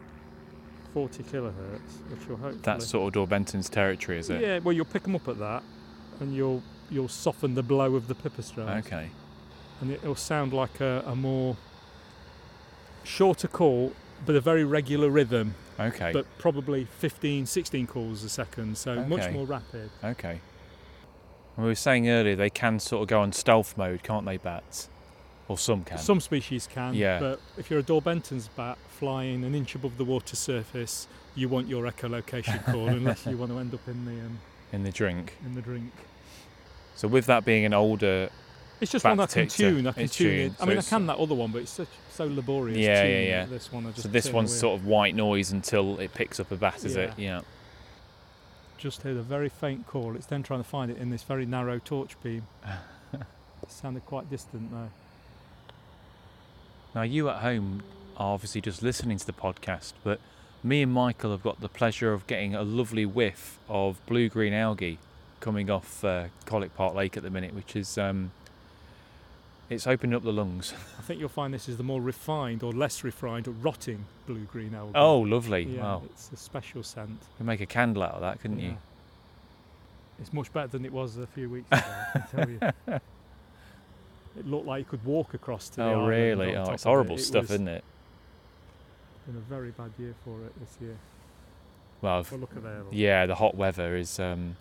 [0.93, 2.61] 40 kilohertz, which will hopefully.
[2.61, 4.41] That's sort of Daubenton's territory, is it?
[4.41, 5.63] Yeah, well, you'll pick them up at that,
[6.19, 9.09] and you'll you'll soften the blow of the pipistrelles, Okay.
[9.81, 11.55] and it'll sound like a, a more
[13.03, 13.93] shorter call,
[14.25, 16.11] but a very regular rhythm, Okay.
[16.11, 19.89] but probably 15, 16 calls a second, so much more rapid.
[20.03, 20.39] okay.
[21.57, 24.87] We were saying earlier they can sort of go on stealth mode, can't they, bats?
[25.49, 25.97] Or some can.
[25.97, 27.19] Some species can, Yeah.
[27.19, 31.67] but if you're a Daubenton's bat flying an inch above the water surface, you want
[31.67, 34.39] your echolocation call unless you want to end up in the um,
[34.71, 35.33] in the drink.
[35.45, 35.91] in the drink.
[36.99, 38.29] So with that being an older
[38.81, 39.87] It's just one I can tune.
[39.87, 40.53] I can tune tuned, it.
[40.59, 42.77] I so mean, I can that other one, but it's such so laborious.
[42.77, 43.45] Yeah, yeah, yeah.
[43.45, 46.51] This one, I just so this one's sort of white noise until it picks up
[46.51, 47.13] a bat, is it?
[47.15, 47.39] Yeah.
[48.77, 50.17] just heard a very faint call.
[50.17, 52.45] It's then trying to find it in this very narrow torch beam.
[53.13, 53.21] it
[53.69, 54.89] sounded quite distant though.
[56.93, 57.81] Now you at home
[58.17, 60.19] are obviously just listening to the podcast, but
[60.61, 64.99] me and Michael have got the pleasure of getting a lovely whiff of blue-green algae
[65.39, 68.31] coming off uh, Colwick Park Lake at the minute, which is um,
[69.69, 70.73] it's opening up the lungs.
[70.99, 74.45] I think you'll find this is the more refined or less refined or rotting blue
[74.51, 74.93] green algae.
[74.95, 75.63] Oh, lovely!
[75.63, 77.09] yeah, Wow, it's a special scent.
[77.09, 78.69] you could make a candle out of that, couldn't Yeah.
[78.69, 78.77] you?
[80.21, 81.81] It's much better than it was a few weeks ago.
[81.85, 82.99] I can tell you.
[84.37, 86.55] It looked like you could walk across to the Oh, really?
[86.55, 86.83] Oh, it's of it.
[86.83, 87.83] horrible It stuff, isn't it?
[89.25, 90.95] Been a very bad year for it this year.
[92.01, 92.83] Well, Well, look at there.
[92.91, 94.17] yeah, the hot weather is.
[94.19, 94.55] Um,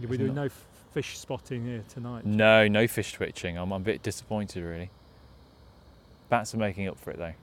[0.00, 0.48] You'll be doing no
[0.92, 2.24] fish spotting here tonight.
[2.24, 3.56] no, no fish twitching.
[3.56, 4.90] I'm, I'm a bit disappointed, really.
[6.28, 7.34] Bats are making up for it, though.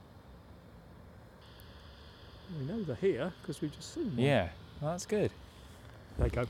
[2.58, 4.18] We know they're here because we've just seen one.
[4.18, 4.48] Yeah,
[4.80, 5.30] well, that's good.
[6.18, 6.46] There you go.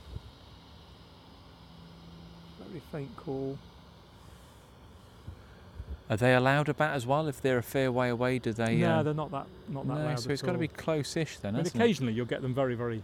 [2.68, 3.58] Very faint call.
[6.10, 8.38] Are they allowed a bat as well if they're a fair way away?
[8.38, 8.76] Do they?
[8.76, 11.38] no, uh, they're not that not that no, loud so it's got to be close-ish
[11.38, 11.84] then, I mean, hasn't it?
[11.84, 13.02] occasionally you'll get them very, very,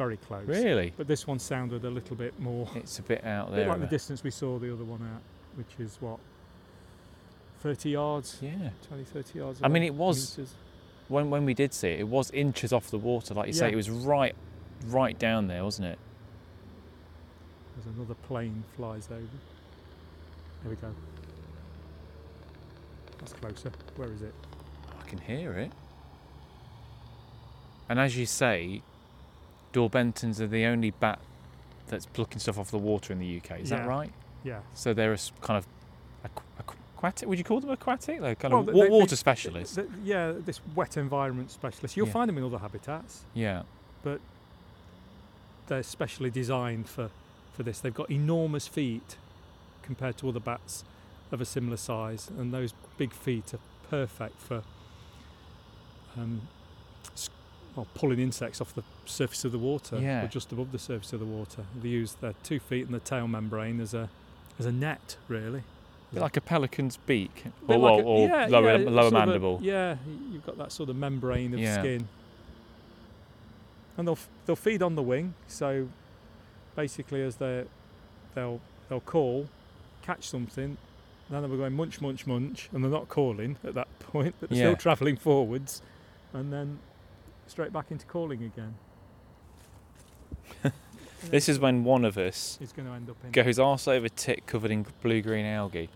[0.00, 0.46] very close.
[0.46, 0.94] Really?
[0.96, 3.80] But this one sounded a little bit more, It's a bit out a bit like
[3.80, 5.20] the distance we saw the other one at,
[5.58, 6.18] which is what,
[7.60, 8.70] 30 yards, yeah.
[8.88, 9.60] 20, 30 yards.
[9.62, 10.54] I mean, it was- meters.
[11.08, 13.72] When when we did see it, it was inches off the water, like you say.
[13.72, 14.34] It was right,
[14.86, 15.98] right down there, wasn't it?
[17.74, 19.20] There's another plane flies over.
[20.62, 20.94] There we go.
[23.18, 23.72] That's closer.
[23.96, 24.32] Where is it?
[25.00, 25.72] I can hear it.
[27.88, 28.82] And as you say,
[29.72, 31.18] Daubenton's are the only bat
[31.88, 33.60] that's plucking stuff off the water in the UK.
[33.60, 33.78] Is Yeah.
[33.78, 34.12] that right?
[34.44, 34.60] Yeah.
[34.74, 35.66] So they're a kind of
[36.24, 37.28] aqu- aqu- aquatic.
[37.28, 38.20] Would you call them aquatic?
[38.20, 39.74] They're kind Well, of they- wa- they- water they- specialists.
[39.76, 41.96] Th- yeah, this wet environment specialist.
[41.96, 42.12] You'll Yeah.
[42.12, 43.24] find them in other habitats.
[43.34, 43.62] yeah.
[44.02, 44.20] But
[45.66, 47.10] they're specially designed for,
[47.52, 47.80] for this.
[47.80, 49.16] They've got enormous feet
[49.82, 50.84] compared to other bats
[51.30, 54.62] of a similar size, and those big feet are perfect for
[56.16, 56.48] um,
[57.76, 60.24] well, pulling insects off the surface of the water Yeah.
[60.24, 61.64] or just above the surface of the water.
[61.80, 64.08] They use their two feet and the tail membrane as a
[64.58, 65.62] as a net, really.
[66.12, 69.12] bit like a pelican's beak, or, like a- or yeah, lower, yeah, lower sort of
[69.12, 69.58] a- mandible.
[69.62, 69.96] yeah,
[70.32, 71.78] you've got that sort of membrane of Yeah.
[71.80, 72.08] skin.
[73.96, 75.34] And they'll they'll feed on the wing.
[75.46, 75.88] So
[76.76, 77.64] basically, as they
[78.34, 79.48] they'll they'll call,
[80.02, 80.76] catch something,
[81.28, 84.50] then they'll be going munch munch munch, and they're not calling at that point, but
[84.50, 84.64] they're Yeah.
[84.70, 85.80] still travelling forwards,
[86.32, 86.78] and then
[87.50, 88.74] straight back into calling again.
[91.24, 93.30] This is when one of us It's going to end up in.
[93.30, 95.90] goes arse over tit covered in blue green algae.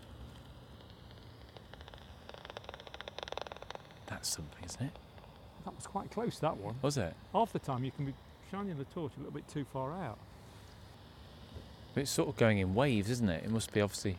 [4.05, 4.91] That's something, isn't it?
[5.65, 6.37] That was quite close.
[6.37, 6.75] That one.
[6.83, 7.15] Was it?
[7.33, 8.13] Half the time you can be
[8.51, 10.19] shining the torch a little bit too far out.
[11.95, 13.43] But it's sort of going in waves, isn't it?
[13.43, 14.17] It must be obviously.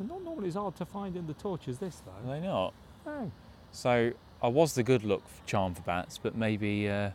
[0.00, 2.30] They're not normally as hard to find in the torch as this, though.
[2.30, 2.72] Are they not?
[3.04, 3.30] No,
[3.70, 7.10] So I was the good luck charm for bats, but maybe uh,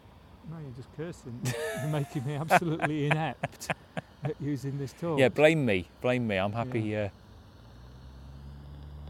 [0.51, 1.39] no, you're just cursing.
[1.81, 3.69] you're making me absolutely inept
[4.23, 5.19] at using this torch.
[5.19, 5.29] yeah.
[5.29, 6.37] Blame me, blame me.
[6.37, 6.95] I'm happy.
[6.95, 7.09] Uh,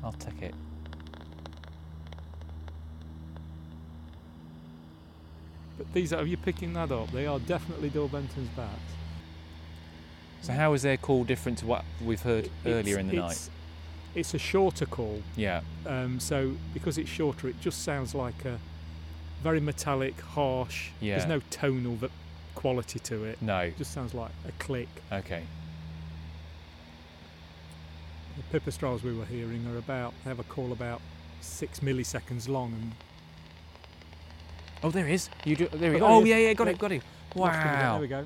[0.05, 0.55] I'll take it.
[5.78, 7.11] But these are, are you picking that up?
[7.11, 8.80] They are definitely Daubenton's bats.
[10.43, 13.49] So how is their call different to what we've heard earlier in the night?
[14.16, 15.61] It's, a shorter call, Yeah.
[15.86, 18.59] um, so because it's shorter, it just sounds like a
[19.43, 20.89] very metallic, harsh.
[20.99, 21.18] Yeah.
[21.18, 21.97] There's no tonal
[22.55, 23.41] quality to it.
[23.41, 23.59] No.
[23.59, 24.88] It just sounds like a click.
[25.11, 25.43] Okay.
[28.51, 31.01] The pipistrelles we were hearing are about have a call about
[31.41, 32.91] six milliseconds long, and
[34.84, 35.30] Oh, there is.
[35.45, 35.68] You do.
[35.70, 35.91] There.
[35.91, 37.01] Oh, he- there oh, yeah, yeah, got it, got it.
[37.34, 37.80] lost him again.
[37.80, 37.91] Wow.
[37.93, 38.26] There we go.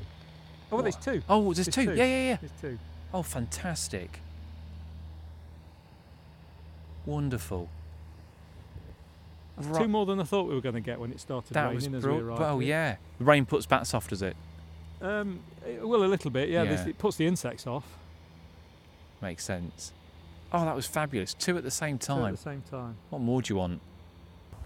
[0.71, 1.21] Oh, well, there's two.
[1.29, 1.85] Oh, there's There's two.
[1.85, 1.95] two.
[1.95, 2.37] Yeah, yeah, yeah.
[2.41, 2.79] There's two.
[3.13, 4.19] Oh, fantastic.
[7.09, 7.69] Wonderful.
[9.75, 11.91] Two more than I thought we were going to get when it started That raining
[11.91, 12.61] was as we arrived.
[12.61, 12.69] Here.
[12.69, 12.95] yeah.
[13.17, 14.37] The rain puts bats off, does it?
[15.01, 16.47] Um, it- well, a little bit.
[16.49, 16.89] Yeah, this- Yeah.
[16.91, 17.83] it puts the insects off.
[19.21, 19.91] Makes sense.
[20.53, 21.33] Oh, that was fabulous.
[21.33, 22.25] Two at the same two time.
[22.25, 22.95] at the same time.
[23.09, 23.81] What more do you want?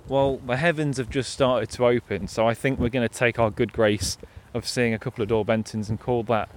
[0.08, 3.40] Well, the heavens have just started to open, so I think we're going to take
[3.40, 4.18] our good grace
[4.54, 6.50] of seeing a couple of Daubenton's and call that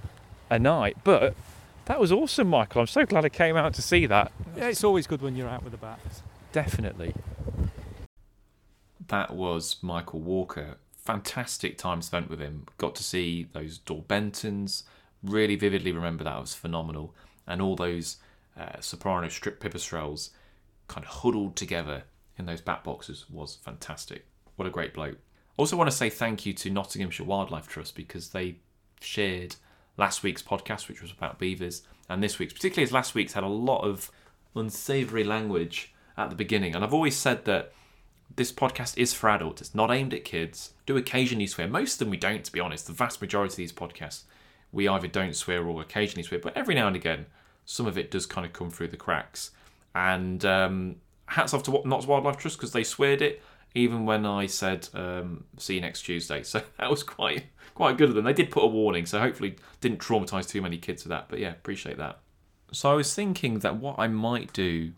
[0.49, 0.97] a night.
[1.03, 1.33] But
[1.87, 2.81] that was awesome, Michael.
[2.81, 4.31] I'm so glad I came out to see that.
[4.55, 6.21] Yeah, it's always good when you're out with the bats.
[6.51, 7.13] Definitely.
[9.07, 10.77] That was Michael Walker.
[10.97, 12.65] Fantastic time spent with him.
[12.77, 14.83] Got to see those Daubenton's.
[15.23, 16.37] Really vividly remember that.
[16.37, 17.15] It was phenomenal.
[17.47, 18.17] And all those
[18.59, 20.31] uh, soprano strip pipistrelles
[20.89, 22.03] kind of huddled together
[22.37, 24.25] in those bat boxes was fantastic.
[24.57, 25.17] What a great bloke.
[25.55, 28.57] Also, want to say thank you to Nottinghamshire Wildlife Trust because they
[28.99, 29.55] shared
[29.97, 33.43] last week's podcast, which was about beavers, and this week's, particularly as last week's had
[33.43, 34.11] a lot of
[34.55, 36.75] unsavoury language at the beginning.
[36.75, 37.73] And I've always said that
[38.35, 39.61] this podcast is for adults.
[39.61, 40.73] It's not aimed at kids.
[40.85, 41.67] Do occasionally swear.
[41.67, 42.87] Most of them we don't, to be honest.
[42.87, 44.23] The vast majority of these podcasts,
[44.71, 46.39] we either don't swear or occasionally swear.
[46.39, 47.25] But every now and again,
[47.65, 49.51] some of it does kind of come through the cracks.
[49.95, 53.41] And um, hats off to Wa- Notts Wildlife Trust because they sweared it
[53.77, 56.43] even when I said um, see you next Tuesday.
[56.47, 58.25] So that was quite quite good of them.
[58.25, 61.27] They did put a warning, so hopefully didn't traumatise too many kids with that.
[61.29, 62.19] But yeah, appreciate that.
[62.71, 64.93] So I was thinking that what I might do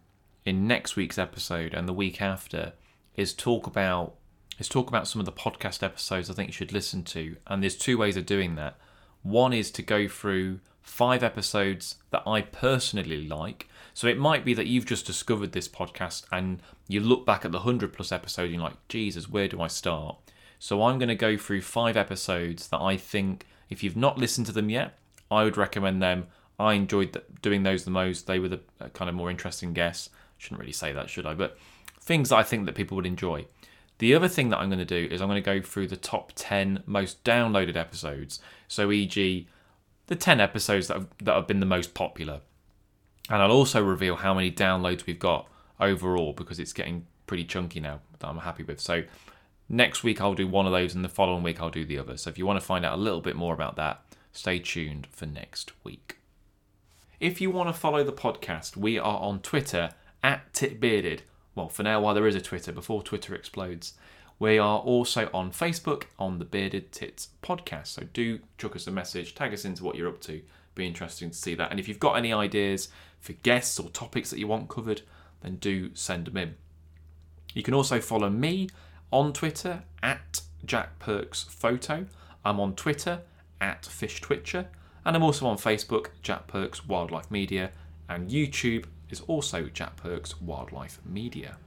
[0.46, 2.74] in next week's episode and the week after
[3.16, 4.16] is talk about
[4.58, 7.36] is talk about some of the podcast episodes I think you should listen to.
[7.48, 8.78] And there's two ways of doing that.
[9.22, 13.69] One is to go through five episodes that I personally like.
[14.00, 17.52] So it might be that you've just discovered this podcast and you look back at
[17.52, 20.16] the 100 plus episode and you're like, Jesus, where do I start?
[20.58, 24.48] So I'm going to go through five episodes that I think, if you've not listened
[24.48, 24.98] to them yet,
[25.30, 26.28] I would recommend them.
[26.58, 28.26] I enjoyed doing those the most.
[28.26, 30.12] They were the uh, kind of more interesting guests.
[30.38, 31.34] Shouldn't really say that, should I?
[31.34, 31.58] But
[32.00, 33.48] things that I think that people would enjoy.
[33.98, 35.98] The other thing that I'm going to do is I'm going to go through the
[35.98, 38.40] top 10 most downloaded episodes.
[38.70, 39.46] So, e.g.,
[40.08, 42.40] the 10 episodes that have, that have been the most popular.
[43.30, 45.48] And I'll also reveal how many downloads we've got
[45.80, 48.80] overall because it's getting pretty chunky now that I'm happy with.
[48.80, 49.04] So,
[49.70, 52.18] next week I'll do one of those, and the following week I'll do the other.
[52.18, 54.02] So, if you want to find out a little bit more about that,
[54.32, 56.18] stay tuned for next week.
[57.20, 59.92] If you want to follow the podcast, we are on Twitter
[60.24, 61.20] at TitBearded.
[61.54, 63.94] Well, for now, while there is a Twitter, before Twitter explodes.
[64.40, 67.88] We are also on Facebook on the Bearded Tits podcast.
[67.88, 70.42] So do chuck us a message, tag us into what you're up to.
[70.80, 71.72] Be interesting to see that.
[71.72, 72.88] And if you've got any ideas
[73.20, 75.02] for guests or topics that you want covered,
[75.42, 76.56] then do send them in.
[77.54, 78.70] You can also follow me
[79.12, 82.06] on Twitter at Jack Perks Photo.
[82.46, 83.24] I'm on Twitter
[83.60, 84.70] at Fish Twitcher,
[85.04, 87.72] and I'm also on Facebook, Jack Perks Wildlife Media,
[88.08, 91.58] and YouTube is also Jack Perks Wildlife Media.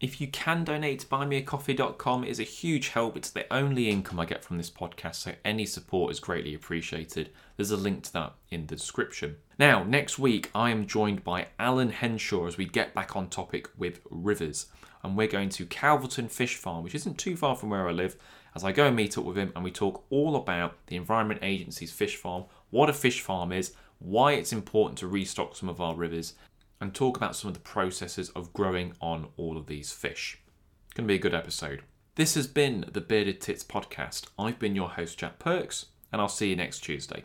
[0.00, 3.18] If you can donate buymeacoffee.com, is a huge help.
[3.18, 7.28] It's the only income I get from this podcast, so any support is greatly appreciated.
[7.58, 9.36] There's a link to that in the description.
[9.58, 13.68] Now, next week, I am joined by Alan Henshaw as we get back on topic
[13.76, 14.68] with rivers.
[15.04, 18.16] And we're going to Calverton Fish Farm, which isn't too far from where I live,
[18.54, 21.40] as I go and meet up with him and we talk all about the Environment
[21.42, 25.80] Agency's fish farm, what a fish farm is, why it's important to restock some of
[25.80, 26.32] our rivers,
[26.80, 30.42] and talk about some of the processes of growing on all of these fish.
[30.86, 31.82] It's Going to be a good episode.
[32.14, 34.26] This has been the Bearded Tits podcast.
[34.38, 37.24] I've been your host, Jack Perks, and I'll see you next Tuesday.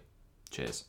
[0.49, 0.86] Cheers.